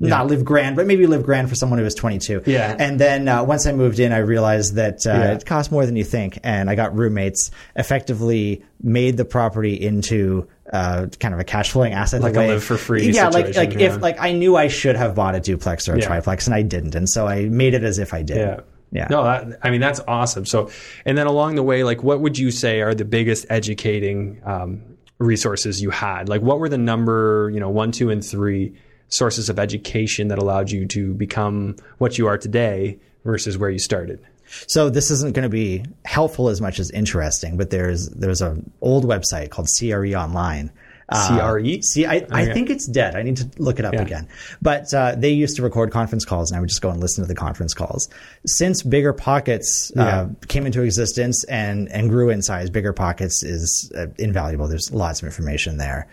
[0.00, 2.42] not live grand, but maybe live grand for someone who was 22.
[2.46, 2.76] Yeah.
[2.78, 5.32] And then uh, once I moved in, I realized that uh, Yeah.
[5.32, 7.50] it cost more than you think, and I got roommates.
[7.74, 12.20] Effectively, made the property into uh, kind of a cash flowing asset.
[12.20, 13.80] Like a live for free Yeah, like like yeah.
[13.94, 16.06] if like I knew I should have bought a duplex or a Yeah.
[16.06, 18.36] triplex, and I didn't, and so I made it as if I did.
[18.36, 18.60] Yeah.
[18.90, 19.08] Yeah.
[19.10, 20.46] No, that, I mean that's awesome.
[20.46, 20.70] So,
[21.04, 24.82] and then along the way, like, what would you say are the biggest educating um,
[25.18, 26.28] resources you had?
[26.28, 28.74] Like, what were the number, you know, one, two, and three
[29.08, 33.78] sources of education that allowed you to become what you are today versus where you
[33.78, 34.18] started?
[34.66, 38.70] So this isn't going to be helpful as much as interesting, but there's there's an
[38.80, 40.70] old website called CRE Online.
[41.10, 41.80] Uh, CRE?
[41.82, 42.52] See, I, I Okay.
[42.54, 43.14] think it's dead.
[43.16, 44.02] I need to look it up Yeah.
[44.02, 44.28] again.
[44.60, 47.24] But uh, they used to record conference calls, and I would just go and listen
[47.24, 48.08] to the conference calls.
[48.46, 50.26] Since Bigger Pockets uh, Yeah.
[50.48, 54.68] came into existence and and grew in size, Bigger Pockets is uh, invaluable.
[54.68, 56.08] There's lots of information there.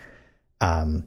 [0.62, 1.04] Um,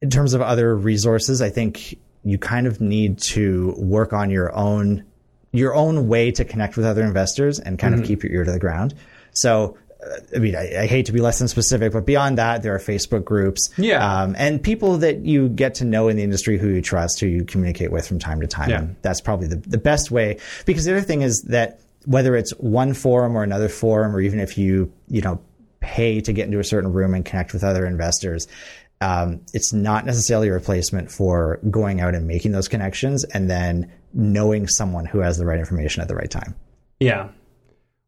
[0.00, 4.54] in terms of other resources, I think you kind of need to work on your
[4.54, 5.04] own
[5.52, 8.52] your own way to connect with other investors and kind of keep your ear to
[8.52, 8.94] the ground.
[9.32, 12.62] So, uh, I mean, I, I hate to be less than specific, but beyond that,
[12.62, 14.22] there are Facebook groups, Yeah.
[14.22, 17.26] um, and people that you get to know in the industry who you trust, who
[17.26, 18.68] you communicate with from time to time.
[18.68, 18.84] Yeah.
[19.00, 20.38] That's probably the the best way.
[20.66, 24.40] Because the other thing is that whether it's one forum or another forum, or even
[24.40, 25.40] if you you know
[25.80, 28.46] pay to get into a certain room and connect with other investors.
[29.00, 33.92] Um, it's not necessarily a replacement for going out and making those connections and then
[34.12, 36.56] knowing someone who has the right information at the right time.
[36.98, 37.28] Yeah.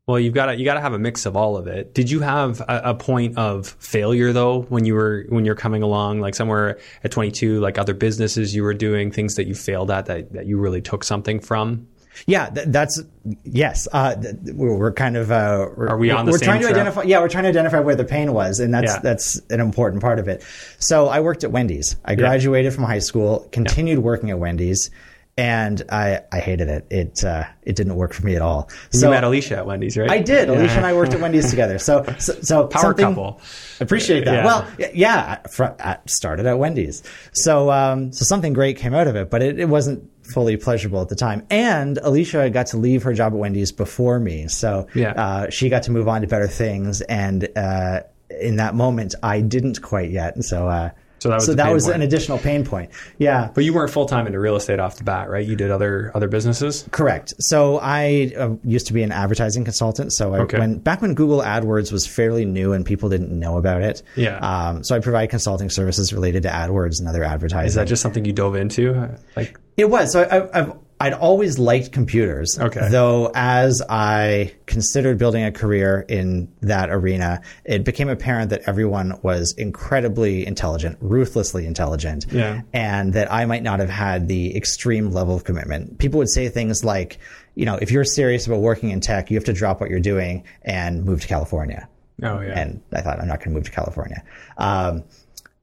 [0.06, 1.94] Well, you've got to you got to have a mix of all of it.
[1.94, 5.84] Did you have a, a point of failure though when you were when you're coming
[5.84, 9.88] along, like somewhere at 22, like other businesses you were doing things that you failed
[9.90, 11.86] at that that you really took something from?
[12.26, 13.02] Yeah, th- that's
[13.44, 13.86] yes.
[13.92, 16.74] Uh, th- we're, kind of uh, we're, Are we on the we're trying to track?
[16.76, 17.02] identify.
[17.02, 18.98] Yeah, we're trying to identify where the pain was, and that's Yeah.
[19.00, 20.44] that's an important part of it.
[20.78, 21.96] So I worked at Wendy's.
[22.04, 24.90] I graduated from high school, continued working at Wendy's,
[25.38, 26.86] and I I hated it.
[26.90, 28.68] It uh, it didn't work for me at all.
[28.90, 30.10] So you met Alicia at Wendy's, right?
[30.10, 30.48] I did.
[30.50, 31.78] Alicia and I worked at Wendy's together.
[31.78, 33.40] So so, so Power couple.
[33.80, 34.34] Appreciate that.
[34.34, 34.44] Yeah.
[34.44, 37.02] Well, yeah, fr- I started at Wendy's.
[37.32, 41.00] So, um, so something great came out of it, but it, it wasn't fully pleasurable
[41.00, 41.46] at the time.
[41.50, 44.48] And Alicia got to leave her job at Wendy's before me.
[44.48, 45.12] So, Yeah.
[45.12, 47.00] uh, she got to move on to better things.
[47.02, 48.00] And, uh,
[48.40, 50.34] in that moment, I didn't quite yet.
[50.36, 52.92] And so, uh, So that was so that was an additional pain point.
[53.18, 53.50] Yeah.
[53.54, 55.46] But you weren't full time into real estate off the bat, right?
[55.46, 56.86] You did other other businesses.
[56.92, 57.34] Correct.
[57.40, 60.14] So I uh, used to be an advertising consultant.
[60.14, 60.58] So I, Okay.
[60.58, 64.02] when back when Google AdWords was fairly new and people didn't know about it.
[64.16, 64.38] Yeah.
[64.38, 67.66] Um, so I provide consulting services related to AdWords and other advertising.
[67.66, 69.10] Is that just something you dove into?
[69.36, 70.12] Like, It was.
[70.12, 72.58] So I, I've I'd always liked computers.
[72.60, 72.88] Okay.
[72.90, 79.18] Though as I considered building a career in that arena, it became apparent that everyone
[79.22, 82.26] was incredibly intelligent, ruthlessly intelligent.
[82.30, 82.60] Yeah.
[82.74, 85.98] And that I might not have had the extreme level of commitment.
[85.98, 87.18] People would say things like,
[87.54, 90.00] you know, if you're serious about working in tech, you have to drop what you're
[90.00, 91.88] doing and move to California
[92.22, 94.22] oh yeah, and I thought I'm not going to move to California.
[94.58, 95.04] Um,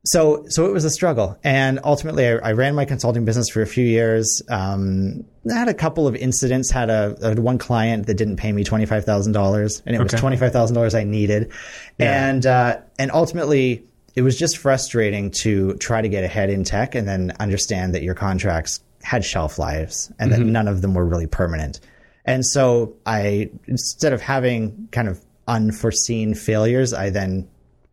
[0.07, 3.61] so so it was a struggle, and ultimately I, I ran my consulting business for
[3.61, 4.41] a few years.
[4.49, 6.71] Um, I had a couple of incidents.
[6.71, 9.95] Had a, I had one client that didn't pay me twenty five thousand dollars, and
[9.95, 11.51] it was twenty five thousand dollars I needed,
[11.99, 13.83] and uh, and ultimately
[14.15, 18.01] it was just frustrating to try to get ahead in tech and then understand that
[18.01, 21.79] your contracts had shelf lives and that none of them were really permanent.
[22.25, 27.47] And so I, instead of having kind of unforeseen failures, I then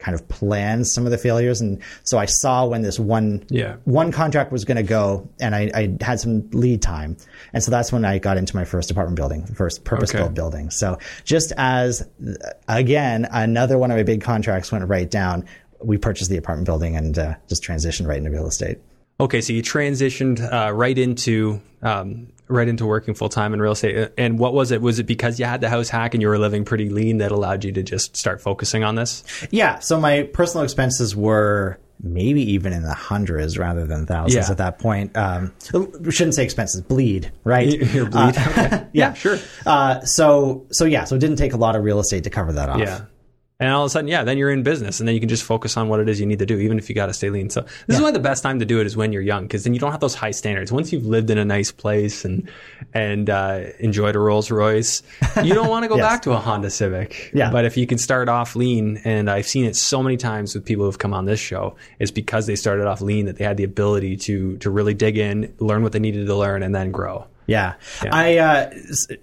[0.05, 1.61] kind of planned some of the failures.
[1.61, 3.76] And so I saw when this one, Yeah.
[3.84, 7.16] one contract was going to go and I, I had some lead time.
[7.52, 10.34] And so that's when I got into my first apartment building, first purpose built Okay.
[10.34, 10.70] building.
[10.70, 12.07] So just as,
[12.68, 15.44] again, another one of my big contracts went right down,
[15.82, 18.78] we purchased the apartment building and uh, just transitioned right into real estate.
[19.20, 23.72] Okay, so you transitioned uh, right into um, right into working full time in real
[23.72, 24.12] estate.
[24.18, 24.80] And what was it?
[24.82, 27.32] Was it because you had the house hack and you were living pretty lean that
[27.32, 29.24] allowed you to just start focusing on this?
[29.51, 29.78] Yeah.
[29.78, 34.51] So my personal expenses were maybe even in the hundreds rather than thousands Yeah.
[34.51, 35.16] at that point.
[35.16, 35.53] Um,
[36.01, 37.68] we shouldn't say expenses, bleed, right?
[37.68, 38.34] Your bleed.
[38.36, 39.38] Uh, yeah, sure.
[39.64, 42.53] Uh, so, so yeah, so it didn't take a lot of real estate to cover
[42.53, 42.80] that off.
[42.80, 43.03] Yeah.
[43.64, 45.42] And all of a sudden, yeah, then you're in business and then you can just
[45.42, 47.30] focus on what it is you need to do, even if you got to stay
[47.30, 47.48] lean.
[47.48, 47.94] So this yeah.
[47.94, 49.80] is why the best time to do it is when you're young, because then you
[49.80, 50.70] don't have those high standards.
[50.70, 52.50] Once you've lived in a nice place and,
[52.92, 55.02] and, uh, enjoyed a Rolls Royce,
[55.42, 56.04] you don't want to go yes.
[56.04, 57.30] back to a Honda Civic.
[57.32, 57.50] Yeah.
[57.50, 60.66] But if you can start off lean, and I've seen it so many times with
[60.66, 63.56] people who've come on this show, it's because they started off lean that they had
[63.56, 66.90] the ability to, to really dig in, learn what they needed to learn and then
[66.90, 67.26] grow.
[67.47, 67.74] Yeah.
[68.03, 68.14] yeah.
[68.14, 68.70] I, uh,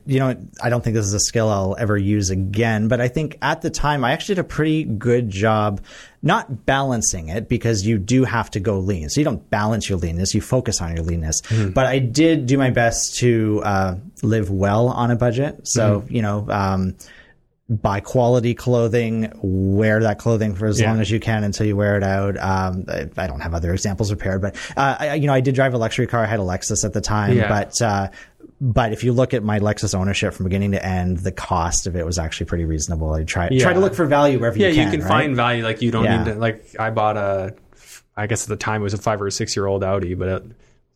[0.06, 3.08] you know, I don't think this is a skill I'll ever use again, but I
[3.08, 5.82] think at the time I actually did a pretty good job
[6.24, 9.10] not balancing it because you do have to go lean.
[9.10, 11.42] So you don't balance your leanness, you focus on your leanness.
[11.42, 11.72] Mm-hmm.
[11.72, 15.68] But I did do my best to, uh, live well on a budget.
[15.68, 16.16] So, mm-hmm.
[16.16, 16.96] you know, um,
[17.72, 20.90] buy quality clothing, wear that clothing for as yeah.
[20.90, 22.38] long as you can until you wear it out.
[22.38, 25.56] Um, I, I, don't have other examples prepared, but uh, I, you know, I did
[25.56, 26.22] drive a luxury car.
[26.22, 27.48] I had a Lexus at the time, yeah.
[27.48, 28.10] but uh,
[28.60, 31.96] but if you look at my Lexus ownership from beginning to end, the cost of
[31.96, 33.14] it was actually pretty reasonable.
[33.14, 33.64] I try yeah.
[33.64, 34.76] try to look for value wherever you can.
[34.76, 35.08] Yeah, you can right?
[35.08, 35.64] find value.
[35.64, 36.38] Like you don't need to.
[36.38, 37.56] Like I bought a,
[38.18, 40.14] I guess at the time it was a five or a six year old Audi,
[40.14, 40.28] but.
[40.28, 40.44] It,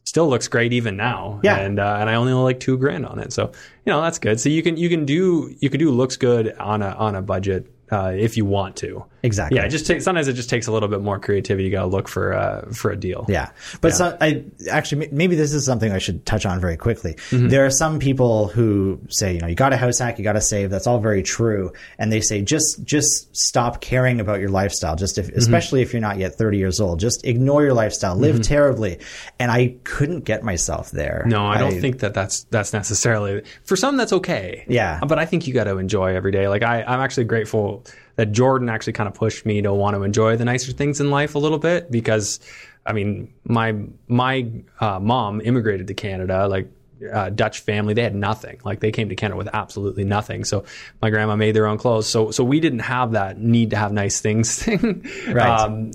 [0.05, 1.39] still looks great even now.
[1.43, 1.57] Yeah.
[1.57, 3.33] And uh, and I only owe like two grand on it.
[3.33, 3.51] So
[3.85, 4.39] you know that's good.
[4.39, 7.21] So you can you can do you can do looks good on a on a
[7.21, 9.05] budget uh, if you want to.
[9.25, 9.57] Exactly.
[9.57, 11.65] Yeah, it just takes sometimes it just takes a little bit more creativity.
[11.65, 13.25] You got to look for uh, for a deal.
[13.27, 13.49] Yeah,
[13.81, 13.95] but yeah.
[13.95, 17.13] So, I actually maybe this is something I should touch on very quickly.
[17.13, 17.47] Mm-hmm.
[17.47, 20.33] There are some people who say, you know, you got a house hack, you got
[20.33, 20.69] to save.
[20.69, 24.95] That's all very true, and they say just just stop caring about your lifestyle.
[24.95, 25.39] Just if, mm-hmm.
[25.39, 28.41] especially if you're not yet 30 years old, just ignore your lifestyle, live mm-hmm.
[28.43, 28.99] terribly.
[29.39, 31.23] And I couldn't get myself there.
[31.25, 33.97] No, I don't think that that's that's necessarily for some.
[33.97, 34.65] That's okay.
[34.67, 36.47] Yeah, but I think you got to enjoy every day.
[36.47, 37.84] Like I, I'm actually grateful
[38.15, 41.11] that Jordan actually kind of pushed me to want to enjoy the nicer things in
[41.11, 42.39] life a little bit because,
[42.85, 43.75] I mean, my
[44.07, 44.47] my
[44.79, 46.69] uh, mom immigrated to Canada like
[47.11, 48.59] uh, Dutch family, they had nothing.
[48.63, 50.45] Like they came to Canada with absolutely nothing.
[50.45, 50.65] So
[51.01, 52.07] my grandma made their own clothes.
[52.07, 55.05] So so we didn't have that need to have nice things thing.
[55.27, 55.47] Right.
[55.47, 55.91] Um,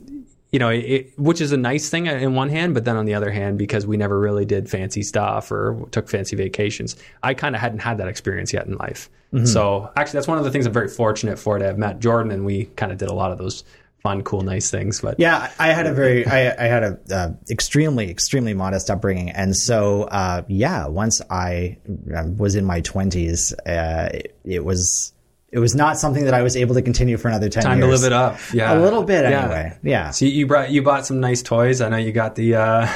[0.52, 3.14] you know, it, which is a nice thing in one hand, but then on the
[3.14, 7.54] other hand, because we never really did fancy stuff or took fancy vacations, I kind
[7.54, 9.08] of hadn't had that experience yet in life.
[9.32, 9.46] Mm-hmm.
[9.46, 12.32] So actually, that's one of the things I'm very fortunate for to have met Jordan,
[12.32, 13.62] and we kind of did a lot of those
[14.02, 15.00] fun, cool, nice things.
[15.00, 19.30] But yeah, I had a very, I, I had a uh, extremely, extremely modest upbringing,
[19.30, 21.78] and so uh, yeah, once I
[22.36, 25.12] was in my twenties, uh, it, it was
[25.52, 27.86] it was not something that I was able to continue for another ten Time years.
[27.86, 28.38] to live it up.
[28.54, 29.40] Yeah, a little bit yeah.
[29.42, 29.78] anyway.
[29.82, 30.10] Yeah.
[30.10, 31.80] So you brought you bought some nice toys.
[31.80, 32.88] I know you got the uh,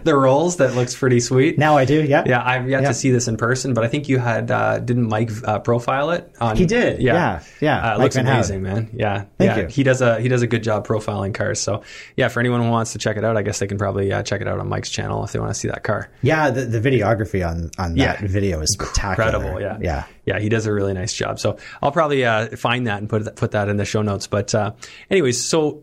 [0.04, 1.58] the rolls that looks pretty sweet.
[1.58, 2.02] Now I do.
[2.02, 2.24] Yeah.
[2.26, 2.88] Yeah, I've yet yeah.
[2.88, 6.10] to see this in person, but I think you had uh, didn't Mike uh, profile
[6.10, 6.32] it?
[6.40, 7.02] On, he did.
[7.02, 7.14] Yeah.
[7.14, 7.42] Yeah.
[7.60, 7.94] yeah.
[7.94, 8.88] Uh, looks amazing, man.
[8.94, 9.26] Yeah.
[9.36, 9.58] Thank yeah.
[9.62, 9.66] you.
[9.66, 11.60] He does a he does a good job profiling cars.
[11.60, 11.82] So
[12.16, 14.22] yeah, for anyone who wants to check it out, I guess they can probably uh,
[14.22, 16.08] check it out on Mike's channel if they want to see that car.
[16.22, 19.28] Yeah, the, the videography on on that video is spectacular.
[19.28, 19.60] Incredible.
[19.60, 19.78] Yeah.
[19.82, 21.38] Yeah yeah, he does a really nice job.
[21.38, 24.26] So I'll probably uh, find that and put put that in the show notes.
[24.26, 24.72] But uh,
[25.10, 25.82] anyways, so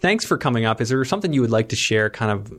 [0.00, 0.80] thanks for coming up.
[0.80, 2.52] Is there something you would like to share, kind of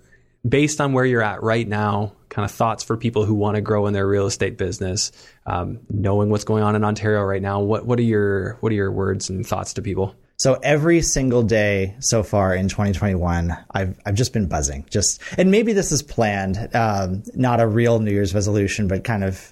[0.47, 2.13] based on where you're at right now?
[2.29, 5.11] Kind of thoughts for people who want to grow in their real estate business,
[5.45, 7.59] um, knowing what's going on in Ontario right now.
[7.59, 10.15] What what are your what are your words and thoughts to people?
[10.39, 14.85] So every single day so far in 2021, I've I've just been buzzing.
[14.89, 19.25] Just and maybe this is planned, um, not a real New Year's resolution, but kind
[19.25, 19.51] of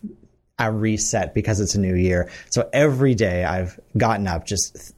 [0.59, 2.29] a reset because it's a new year.
[2.49, 4.93] So every day I've gotten up just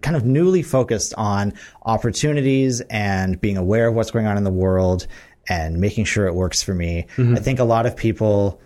[0.00, 1.52] kind of newly focused on
[1.84, 5.06] opportunities and being aware of what's going on in the world
[5.48, 7.06] and making sure it works for me.
[7.16, 7.36] Mm-hmm.
[7.36, 8.60] I think a lot of people,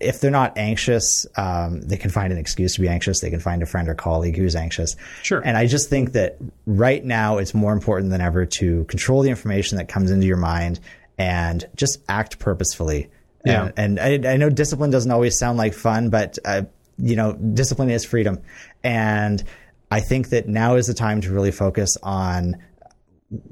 [0.00, 3.20] if they're not anxious, um, they can find an excuse to be anxious.
[3.20, 4.96] They can find a friend or colleague who's anxious.
[5.22, 5.40] Sure.
[5.44, 9.30] And I just think that right now it's more important than ever to control the
[9.30, 10.80] information that comes into your mind
[11.18, 13.10] and just act purposefully.
[13.46, 13.70] Yeah.
[13.76, 16.62] And, and I, I, know discipline doesn't always sound like fun, but, uh,
[16.98, 18.42] you know, discipline is freedom.
[18.82, 19.42] And
[19.90, 22.56] I think that now is the time to really focus on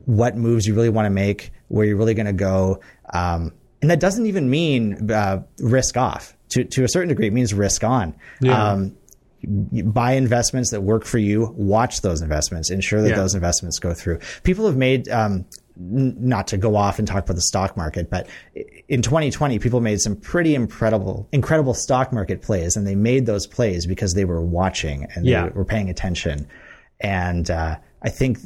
[0.05, 2.81] what moves you really want to make, where you're really going to go.
[3.13, 6.37] Um, and that doesn't even mean uh, risk off.
[6.51, 8.15] To, to a certain degree, it means risk on.
[8.41, 8.73] Yeah.
[8.73, 8.97] Um,
[9.47, 11.53] buy investments that work for you.
[11.57, 12.71] Watch those investments.
[12.71, 13.17] Ensure that yeah.
[13.17, 14.21] those investments go through.
[14.43, 15.45] People have made um,
[15.77, 18.29] not to go off and talk about the stock market, but
[18.89, 23.47] in 2020, people made some pretty incredible, incredible stock market plays, and they made those
[23.47, 25.45] plays because they were watching and yeah.
[25.45, 26.47] they were paying attention.
[27.01, 28.39] And uh, I think,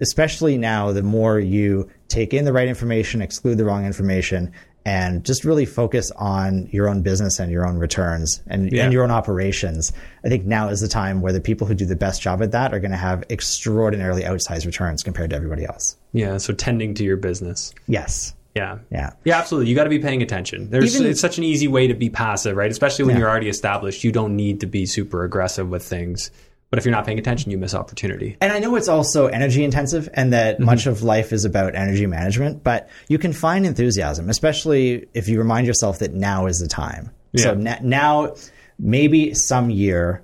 [0.00, 4.52] especially now, the more you take in the right information, exclude the wrong information,
[4.84, 8.84] and just really focus on your own business and your own returns and, yeah.
[8.84, 9.92] and, your own operations.
[10.24, 12.52] I think now is the time where the people who do the best job at
[12.52, 15.96] that are going to have extraordinarily outsized returns compared to everybody else.
[16.12, 16.38] Yeah.
[16.38, 17.74] So tending to your business.
[17.86, 18.34] Yes.
[18.54, 18.78] Yeah.
[18.90, 19.12] Yeah.
[19.24, 19.68] Yeah, absolutely.
[19.68, 20.70] You got to be paying attention.
[20.70, 22.70] There's Even, it's such an easy way to be passive, right?
[22.70, 23.20] Especially when yeah.
[23.20, 24.04] you're already established.
[24.04, 26.30] You don't need to be super aggressive with things.
[26.70, 28.36] But if you're not paying attention, you miss opportunity.
[28.42, 30.64] And I know it's also energy intensive and that Mm-hmm.
[30.66, 35.38] much of life is about energy management, but you can find enthusiasm, especially if you
[35.38, 37.10] remind yourself that now is the time.
[37.36, 38.34] So na- now,
[38.78, 40.22] maybe some year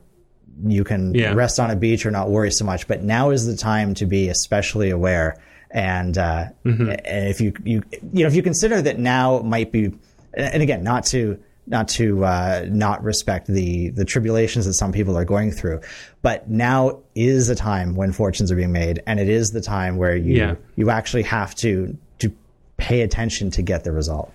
[0.66, 1.32] you can Yeah.
[1.34, 4.07] rest on a beach or not worry so much, but now is the time to
[4.07, 5.36] be especially aware.
[5.70, 6.90] And, uh, Mm-hmm.
[6.90, 7.82] and if you, you,
[8.12, 9.92] you know, if you consider that now might be,
[10.34, 15.17] and again, not to, not to uh, not respect the the tribulations that some people
[15.17, 15.81] are going through,
[16.23, 19.97] but now is a time when fortunes are being made, and it is the time
[19.97, 20.55] where you Yeah.
[20.77, 22.33] you actually have to to
[22.77, 24.31] pay attention to get the result.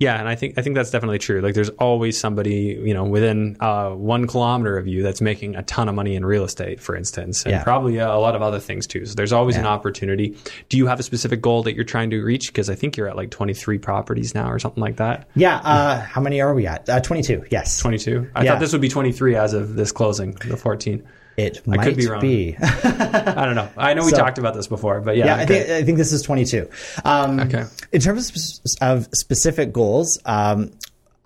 [0.00, 1.40] Yeah, and I think I think that's definitely true.
[1.40, 5.62] Like, there's always somebody you know within uh, one kilometer of you that's making a
[5.62, 7.62] ton of money in real estate, for instance, and Yeah.
[7.62, 9.06] probably a lot of other things too.
[9.06, 10.36] So there's always an opportunity.
[10.68, 12.48] Do you have a specific goal that you're trying to reach?
[12.48, 15.28] Because I think you're at like 23 properties now, or something like that.
[15.36, 15.58] Yeah.
[15.58, 16.88] Uh, how many are we at?
[16.88, 17.44] Uh, Twenty two.
[17.50, 17.78] Yes.
[17.78, 18.30] 22.
[18.34, 18.50] I Yeah.
[18.52, 21.04] thought this would be 23 as of this closing, the 14.
[21.36, 22.22] It might could be wrong.
[22.62, 23.68] I don't know.
[23.76, 25.26] I know we So- talked about this before, but yeah.
[25.26, 26.68] Yeah, I think I think this is 22.
[27.04, 27.64] Um, Okay.
[27.92, 30.70] In terms of, sp- of specific goals, um,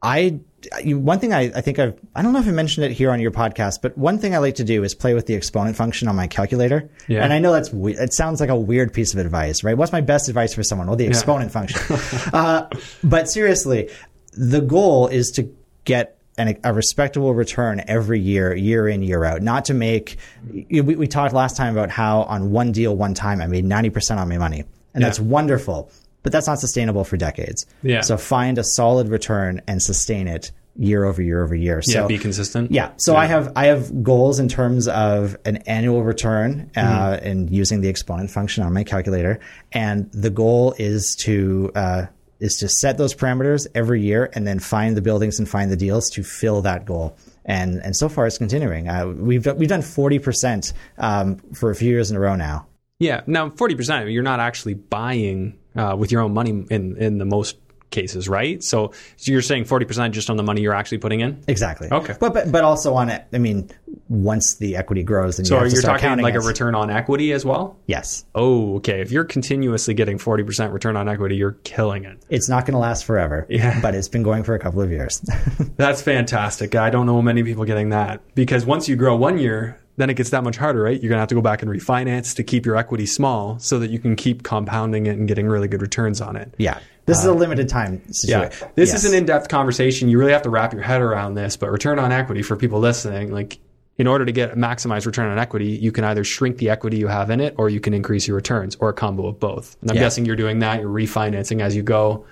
[0.02, 0.40] I
[0.84, 3.20] one thing I, I think I've I don't know if I mentioned it here on
[3.20, 6.08] your podcast, but one thing I like to do is play with the exponent function
[6.08, 6.90] on my calculator.
[7.06, 7.22] Yeah.
[7.22, 9.76] And I know that's we- it sounds like a weird piece of advice, right?
[9.76, 10.86] What's my best advice for someone?
[10.88, 11.80] Well, the exponent function.
[12.32, 12.68] uh,
[13.04, 13.90] but seriously,
[14.32, 15.54] the goal is to
[15.84, 19.42] get an, a respectable return every year, year in, year out.
[19.42, 20.16] Not to make.
[20.50, 23.90] We, we talked last time about how on one deal, one time, I made ninety
[23.90, 24.64] percent on my money,
[24.94, 25.90] and that's wonderful.
[26.22, 27.64] But that's not sustainable for decades.
[27.82, 28.00] Yeah.
[28.00, 31.80] So find a solid return and sustain it year over year over year.
[31.86, 32.70] yeah, So be consistent.
[32.70, 32.92] yeah.
[32.98, 37.26] So I have I have goals in terms of an annual return uh, Mm-hmm.
[37.26, 39.40] and using the exponent function on my calculator,
[39.72, 42.06] and the goal is to uh,
[42.40, 45.76] is to set those parameters every year, and then find the buildings and find the
[45.76, 47.16] deals to fill that goal.
[47.44, 48.88] And and so far it's continuing.
[48.88, 52.66] Uh, we've we've done forty percent um, for a few years in a row now.
[52.98, 53.22] Yeah.
[53.26, 57.56] Now, 40%, you're not actually buying uh, with your own money in, in the most
[57.90, 58.62] cases, right?
[58.62, 61.42] So, so you're saying 40% just on the money you're actually putting in?
[61.48, 61.88] Exactly.
[61.90, 62.14] Okay.
[62.20, 63.24] But but, but also on it.
[63.32, 63.70] I mean,
[64.08, 66.90] once the equity grows, then So you have to you're talking like a return on
[66.90, 67.76] equity as well?
[67.86, 68.24] yes.
[68.34, 69.00] Oh, okay.
[69.00, 72.18] If you're continuously getting 40% return on equity, you're killing it.
[72.28, 73.46] It's not going to last forever.
[73.48, 73.80] Yeah.
[73.82, 75.20] But it's been going for a couple of years.
[75.76, 76.74] That's fantastic.
[76.74, 80.14] I don't know many people getting that because once you grow one year, then it
[80.14, 80.94] gets that much harder, right?
[81.00, 83.78] You're going to have to go back and refinance to keep your equity small so
[83.80, 86.54] that you can keep compounding it and getting really good returns on it.
[86.58, 86.78] Yeah.
[87.08, 88.50] This is a uh, limited time Yeah.
[88.76, 89.02] This Yes.
[89.04, 90.08] is an in-depth conversation.
[90.08, 92.78] You really have to wrap your head around this, but return on equity for people
[92.80, 93.58] listening, like
[93.96, 97.08] in order to get maximize return on equity, you can either shrink the equity you
[97.08, 99.76] have in it or you can increase your returns or a combo of both.
[99.80, 100.02] And I'm Yeah.
[100.04, 100.80] guessing you're doing that.
[100.80, 102.24] You're refinancing as you go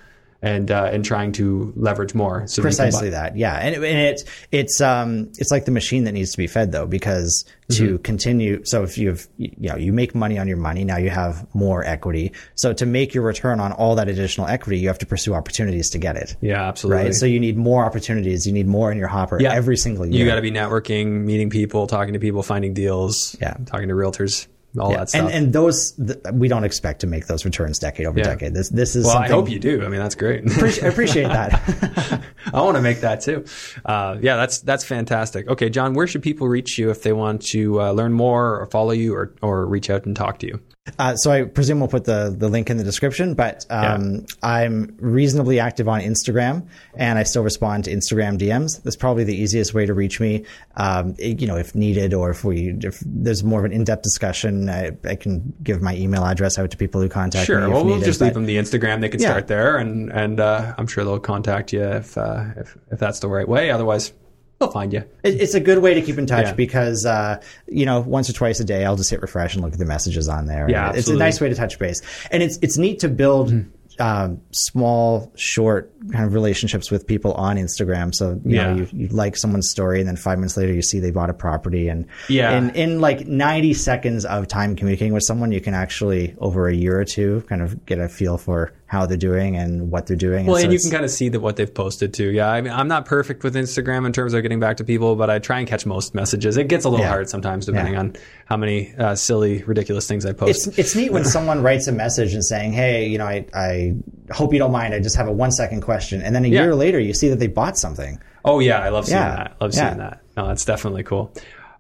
[0.43, 2.47] and uh, and trying to leverage more.
[2.47, 3.37] So that you can buy- precisely that.
[3.37, 3.55] Yeah.
[3.57, 6.73] And, it, and it's it's um it's like the machine that needs to be fed
[6.73, 7.85] though because Mm-hmm.
[7.85, 11.11] to continue so if you've you know you make money on your money now you
[11.11, 14.99] have more equity so to make your return on all that additional equity you have
[15.01, 17.03] to pursue opportunities to get it Yeah, absolutely.
[17.07, 19.53] right so you need more opportunities you need more in your hopper Yeah.
[19.53, 23.37] every single year You got to be networking, meeting people, talking to people, finding deals,
[23.41, 23.55] Yeah.
[23.67, 24.47] talking to realtors,
[24.79, 25.23] all that stuff.
[25.27, 28.25] and and those th- we don't expect to make those returns decade over Yeah.
[28.25, 29.85] decade this this is well, I hope you do.
[29.85, 30.45] I mean, that's great.
[30.51, 32.23] appreciate, appreciate that
[32.53, 33.45] I want to make that too.
[33.85, 35.49] Uh, yeah, that's that's fantastic.
[35.49, 38.67] Okay, Jon, where should people reach you if they want to uh, learn more or
[38.67, 40.61] follow you or or reach out and talk to you?
[40.99, 44.95] Uh, so I presume we'll put the, the link in the description, but um, I'm
[45.01, 48.83] reasonably active on Instagram, and I still respond to Instagram DMs.
[48.83, 50.45] That's probably the easiest way to reach me.
[50.77, 53.85] Um, it- you know, if needed, or if we if there's more of an in
[53.85, 57.61] depth discussion, I, I can give my email address out to people who contact Sure.
[57.61, 57.67] me.
[57.67, 59.01] if Well, we'll just but- leave them the Instagram.
[59.01, 59.31] They can Yeah.
[59.31, 63.21] start there, and and uh, I'm sure they'll contact you if uh, if if that's
[63.21, 63.71] the right way.
[63.71, 64.13] Otherwise,
[64.59, 65.05] they'll find you.
[65.23, 66.53] It, it's a good way to keep in touch Yeah.
[66.55, 69.73] because uh, you know once or twice a day I'll just hit refresh and look
[69.73, 70.69] at the messages on there.
[70.71, 72.01] Yeah, it's a nice way to touch base,
[72.31, 73.51] and it's it's neat to build.
[73.53, 73.71] Mm-hmm.
[73.99, 78.15] Um, small, short kind of relationships with people on Instagram.
[78.15, 78.75] So you Yeah.
[78.75, 81.31] know, you, you like someone's story, and then five minutes later, you see they bought
[81.31, 82.59] a property, and Yeah.
[82.59, 86.75] in in like ninety seconds of time communicating with someone, you can actually over a
[86.75, 90.17] year or two kind of get a feel for how they're doing and what they're
[90.17, 90.47] doing.
[90.47, 92.31] Well, so and you can kind of see that what they've posted too.
[92.31, 95.17] Yeah, I mean, I'm not perfect with Instagram in terms of getting back to people,
[95.17, 96.57] but I try and catch most messages.
[96.57, 97.11] It gets a little Yeah.
[97.11, 98.01] hard sometimes depending Yeah.
[98.01, 100.69] on how many uh, silly, ridiculous things I post.
[100.69, 103.95] it's it's neat when someone writes a message and saying, "Hey, you know, I I
[104.31, 104.95] hope you don't mind.
[104.95, 106.63] I just have a one second question," and then a Yeah.
[106.63, 108.21] year later, you see that they bought something.
[108.45, 109.57] Oh yeah, I love seeing that.
[109.61, 109.89] Love Yeah.
[109.89, 110.21] seeing that.
[110.37, 111.33] No, that's definitely cool.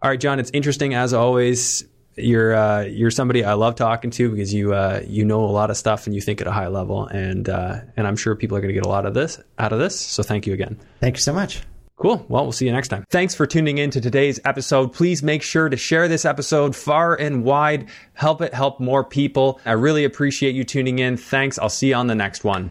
[0.02, 1.84] All right, Jon, it's interesting as always.
[2.16, 5.70] You're uh, you're somebody I love talking to because you uh, you know a lot
[5.70, 8.56] of stuff and you think at a high level, and uh, and I'm sure people
[8.56, 9.98] are going to get a lot of this out of this.
[9.98, 10.78] So thank you again.
[11.00, 11.62] Thank you so much.
[11.96, 12.24] Cool.
[12.28, 13.06] Well, we'll see you next time.
[13.10, 14.92] Thanks for tuning in to today's episode.
[14.92, 17.88] Please make sure to share this episode far and wide.
[18.12, 19.60] Help it help more people.
[19.64, 21.16] I really appreciate you tuning in.
[21.16, 21.58] Thanks.
[21.58, 22.70] I'll see you on the next one.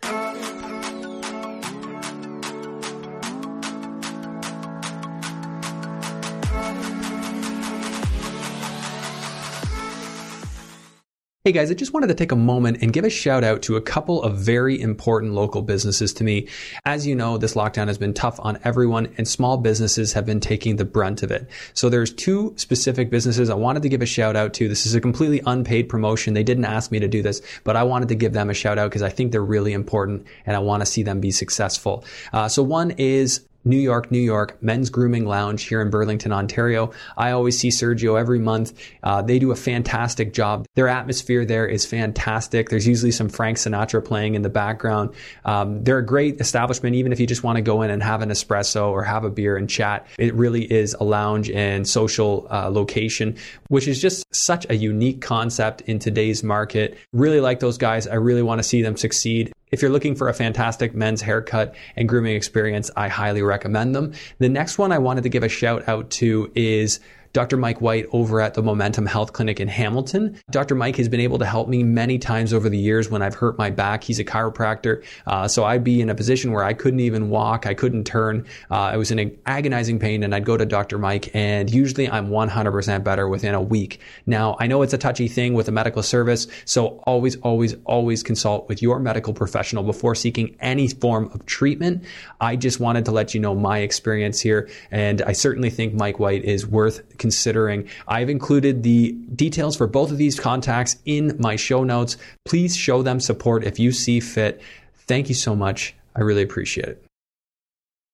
[11.46, 13.76] Hey guys, I just wanted to take a moment and give a shout out to
[13.76, 16.48] a couple of very important local businesses to me.
[16.86, 20.40] As you know, this lockdown has been tough on everyone and small businesses have been
[20.40, 21.48] taking the brunt of it.
[21.76, 24.68] So there's two specific businesses I wanted to give a shout out to.
[24.68, 26.34] This is a completely unpaid promotion.
[26.34, 28.80] They didn't ask me to do this, but I wanted to give them a shout
[28.80, 32.06] out because I think they're really important and I want to see them be successful.
[32.34, 36.92] Uh, so one is New York, New York Men's Grooming Lounge here in Burlington, Ontario.
[37.18, 38.80] I always see Sergio every month.
[39.04, 40.68] Uh, they do a fantastic job.
[40.76, 42.70] Their atmosphere there is fantastic.
[42.70, 45.14] There's usually some Frank Sinatra playing in the background.
[45.44, 48.22] Um, they're a great establishment, even if you just want to go in and have
[48.22, 50.08] an espresso or have a beer and chat.
[50.20, 53.38] It really is a lounge and social uh, location,
[53.70, 56.98] which is just such a unique concept in today's market.
[57.14, 58.08] Really like those guys.
[58.08, 59.54] I really want to see them succeed.
[59.76, 64.14] If you're looking for a fantastic men's haircut and grooming experience, I highly recommend them.
[64.40, 67.02] The next one I wanted to give a shout out to is
[67.36, 67.58] Dr.
[67.58, 70.40] Mike White over at the Momentum Health Clinic in Hamilton.
[70.52, 70.74] Dr.
[70.74, 73.58] Mike has been able to help me many times over the years when I've hurt
[73.58, 74.06] my back.
[74.06, 75.04] He's a chiropractor.
[75.28, 78.46] Uh, so I'd be in a position where I couldn't even walk, I couldn't turn.
[78.72, 80.98] Uh, I was in agonizing pain, and I'd go to Dr.
[80.98, 84.00] Mike, and usually I'm 100% better within a week.
[84.26, 88.24] Now, I know it's a touchy thing with a medical service, so always, always, always
[88.24, 92.06] consult with your medical professional before seeking any form of treatment.
[92.40, 96.18] I just wanted to let you know my experience here, and I certainly think Mike
[96.18, 97.90] White is worth considering.
[98.08, 102.18] I've included the details for both of these contacts in my show notes.
[102.46, 104.62] Please show them support if you see fit.
[105.08, 105.96] Thank you so much.
[106.16, 107.05] I really appreciate it.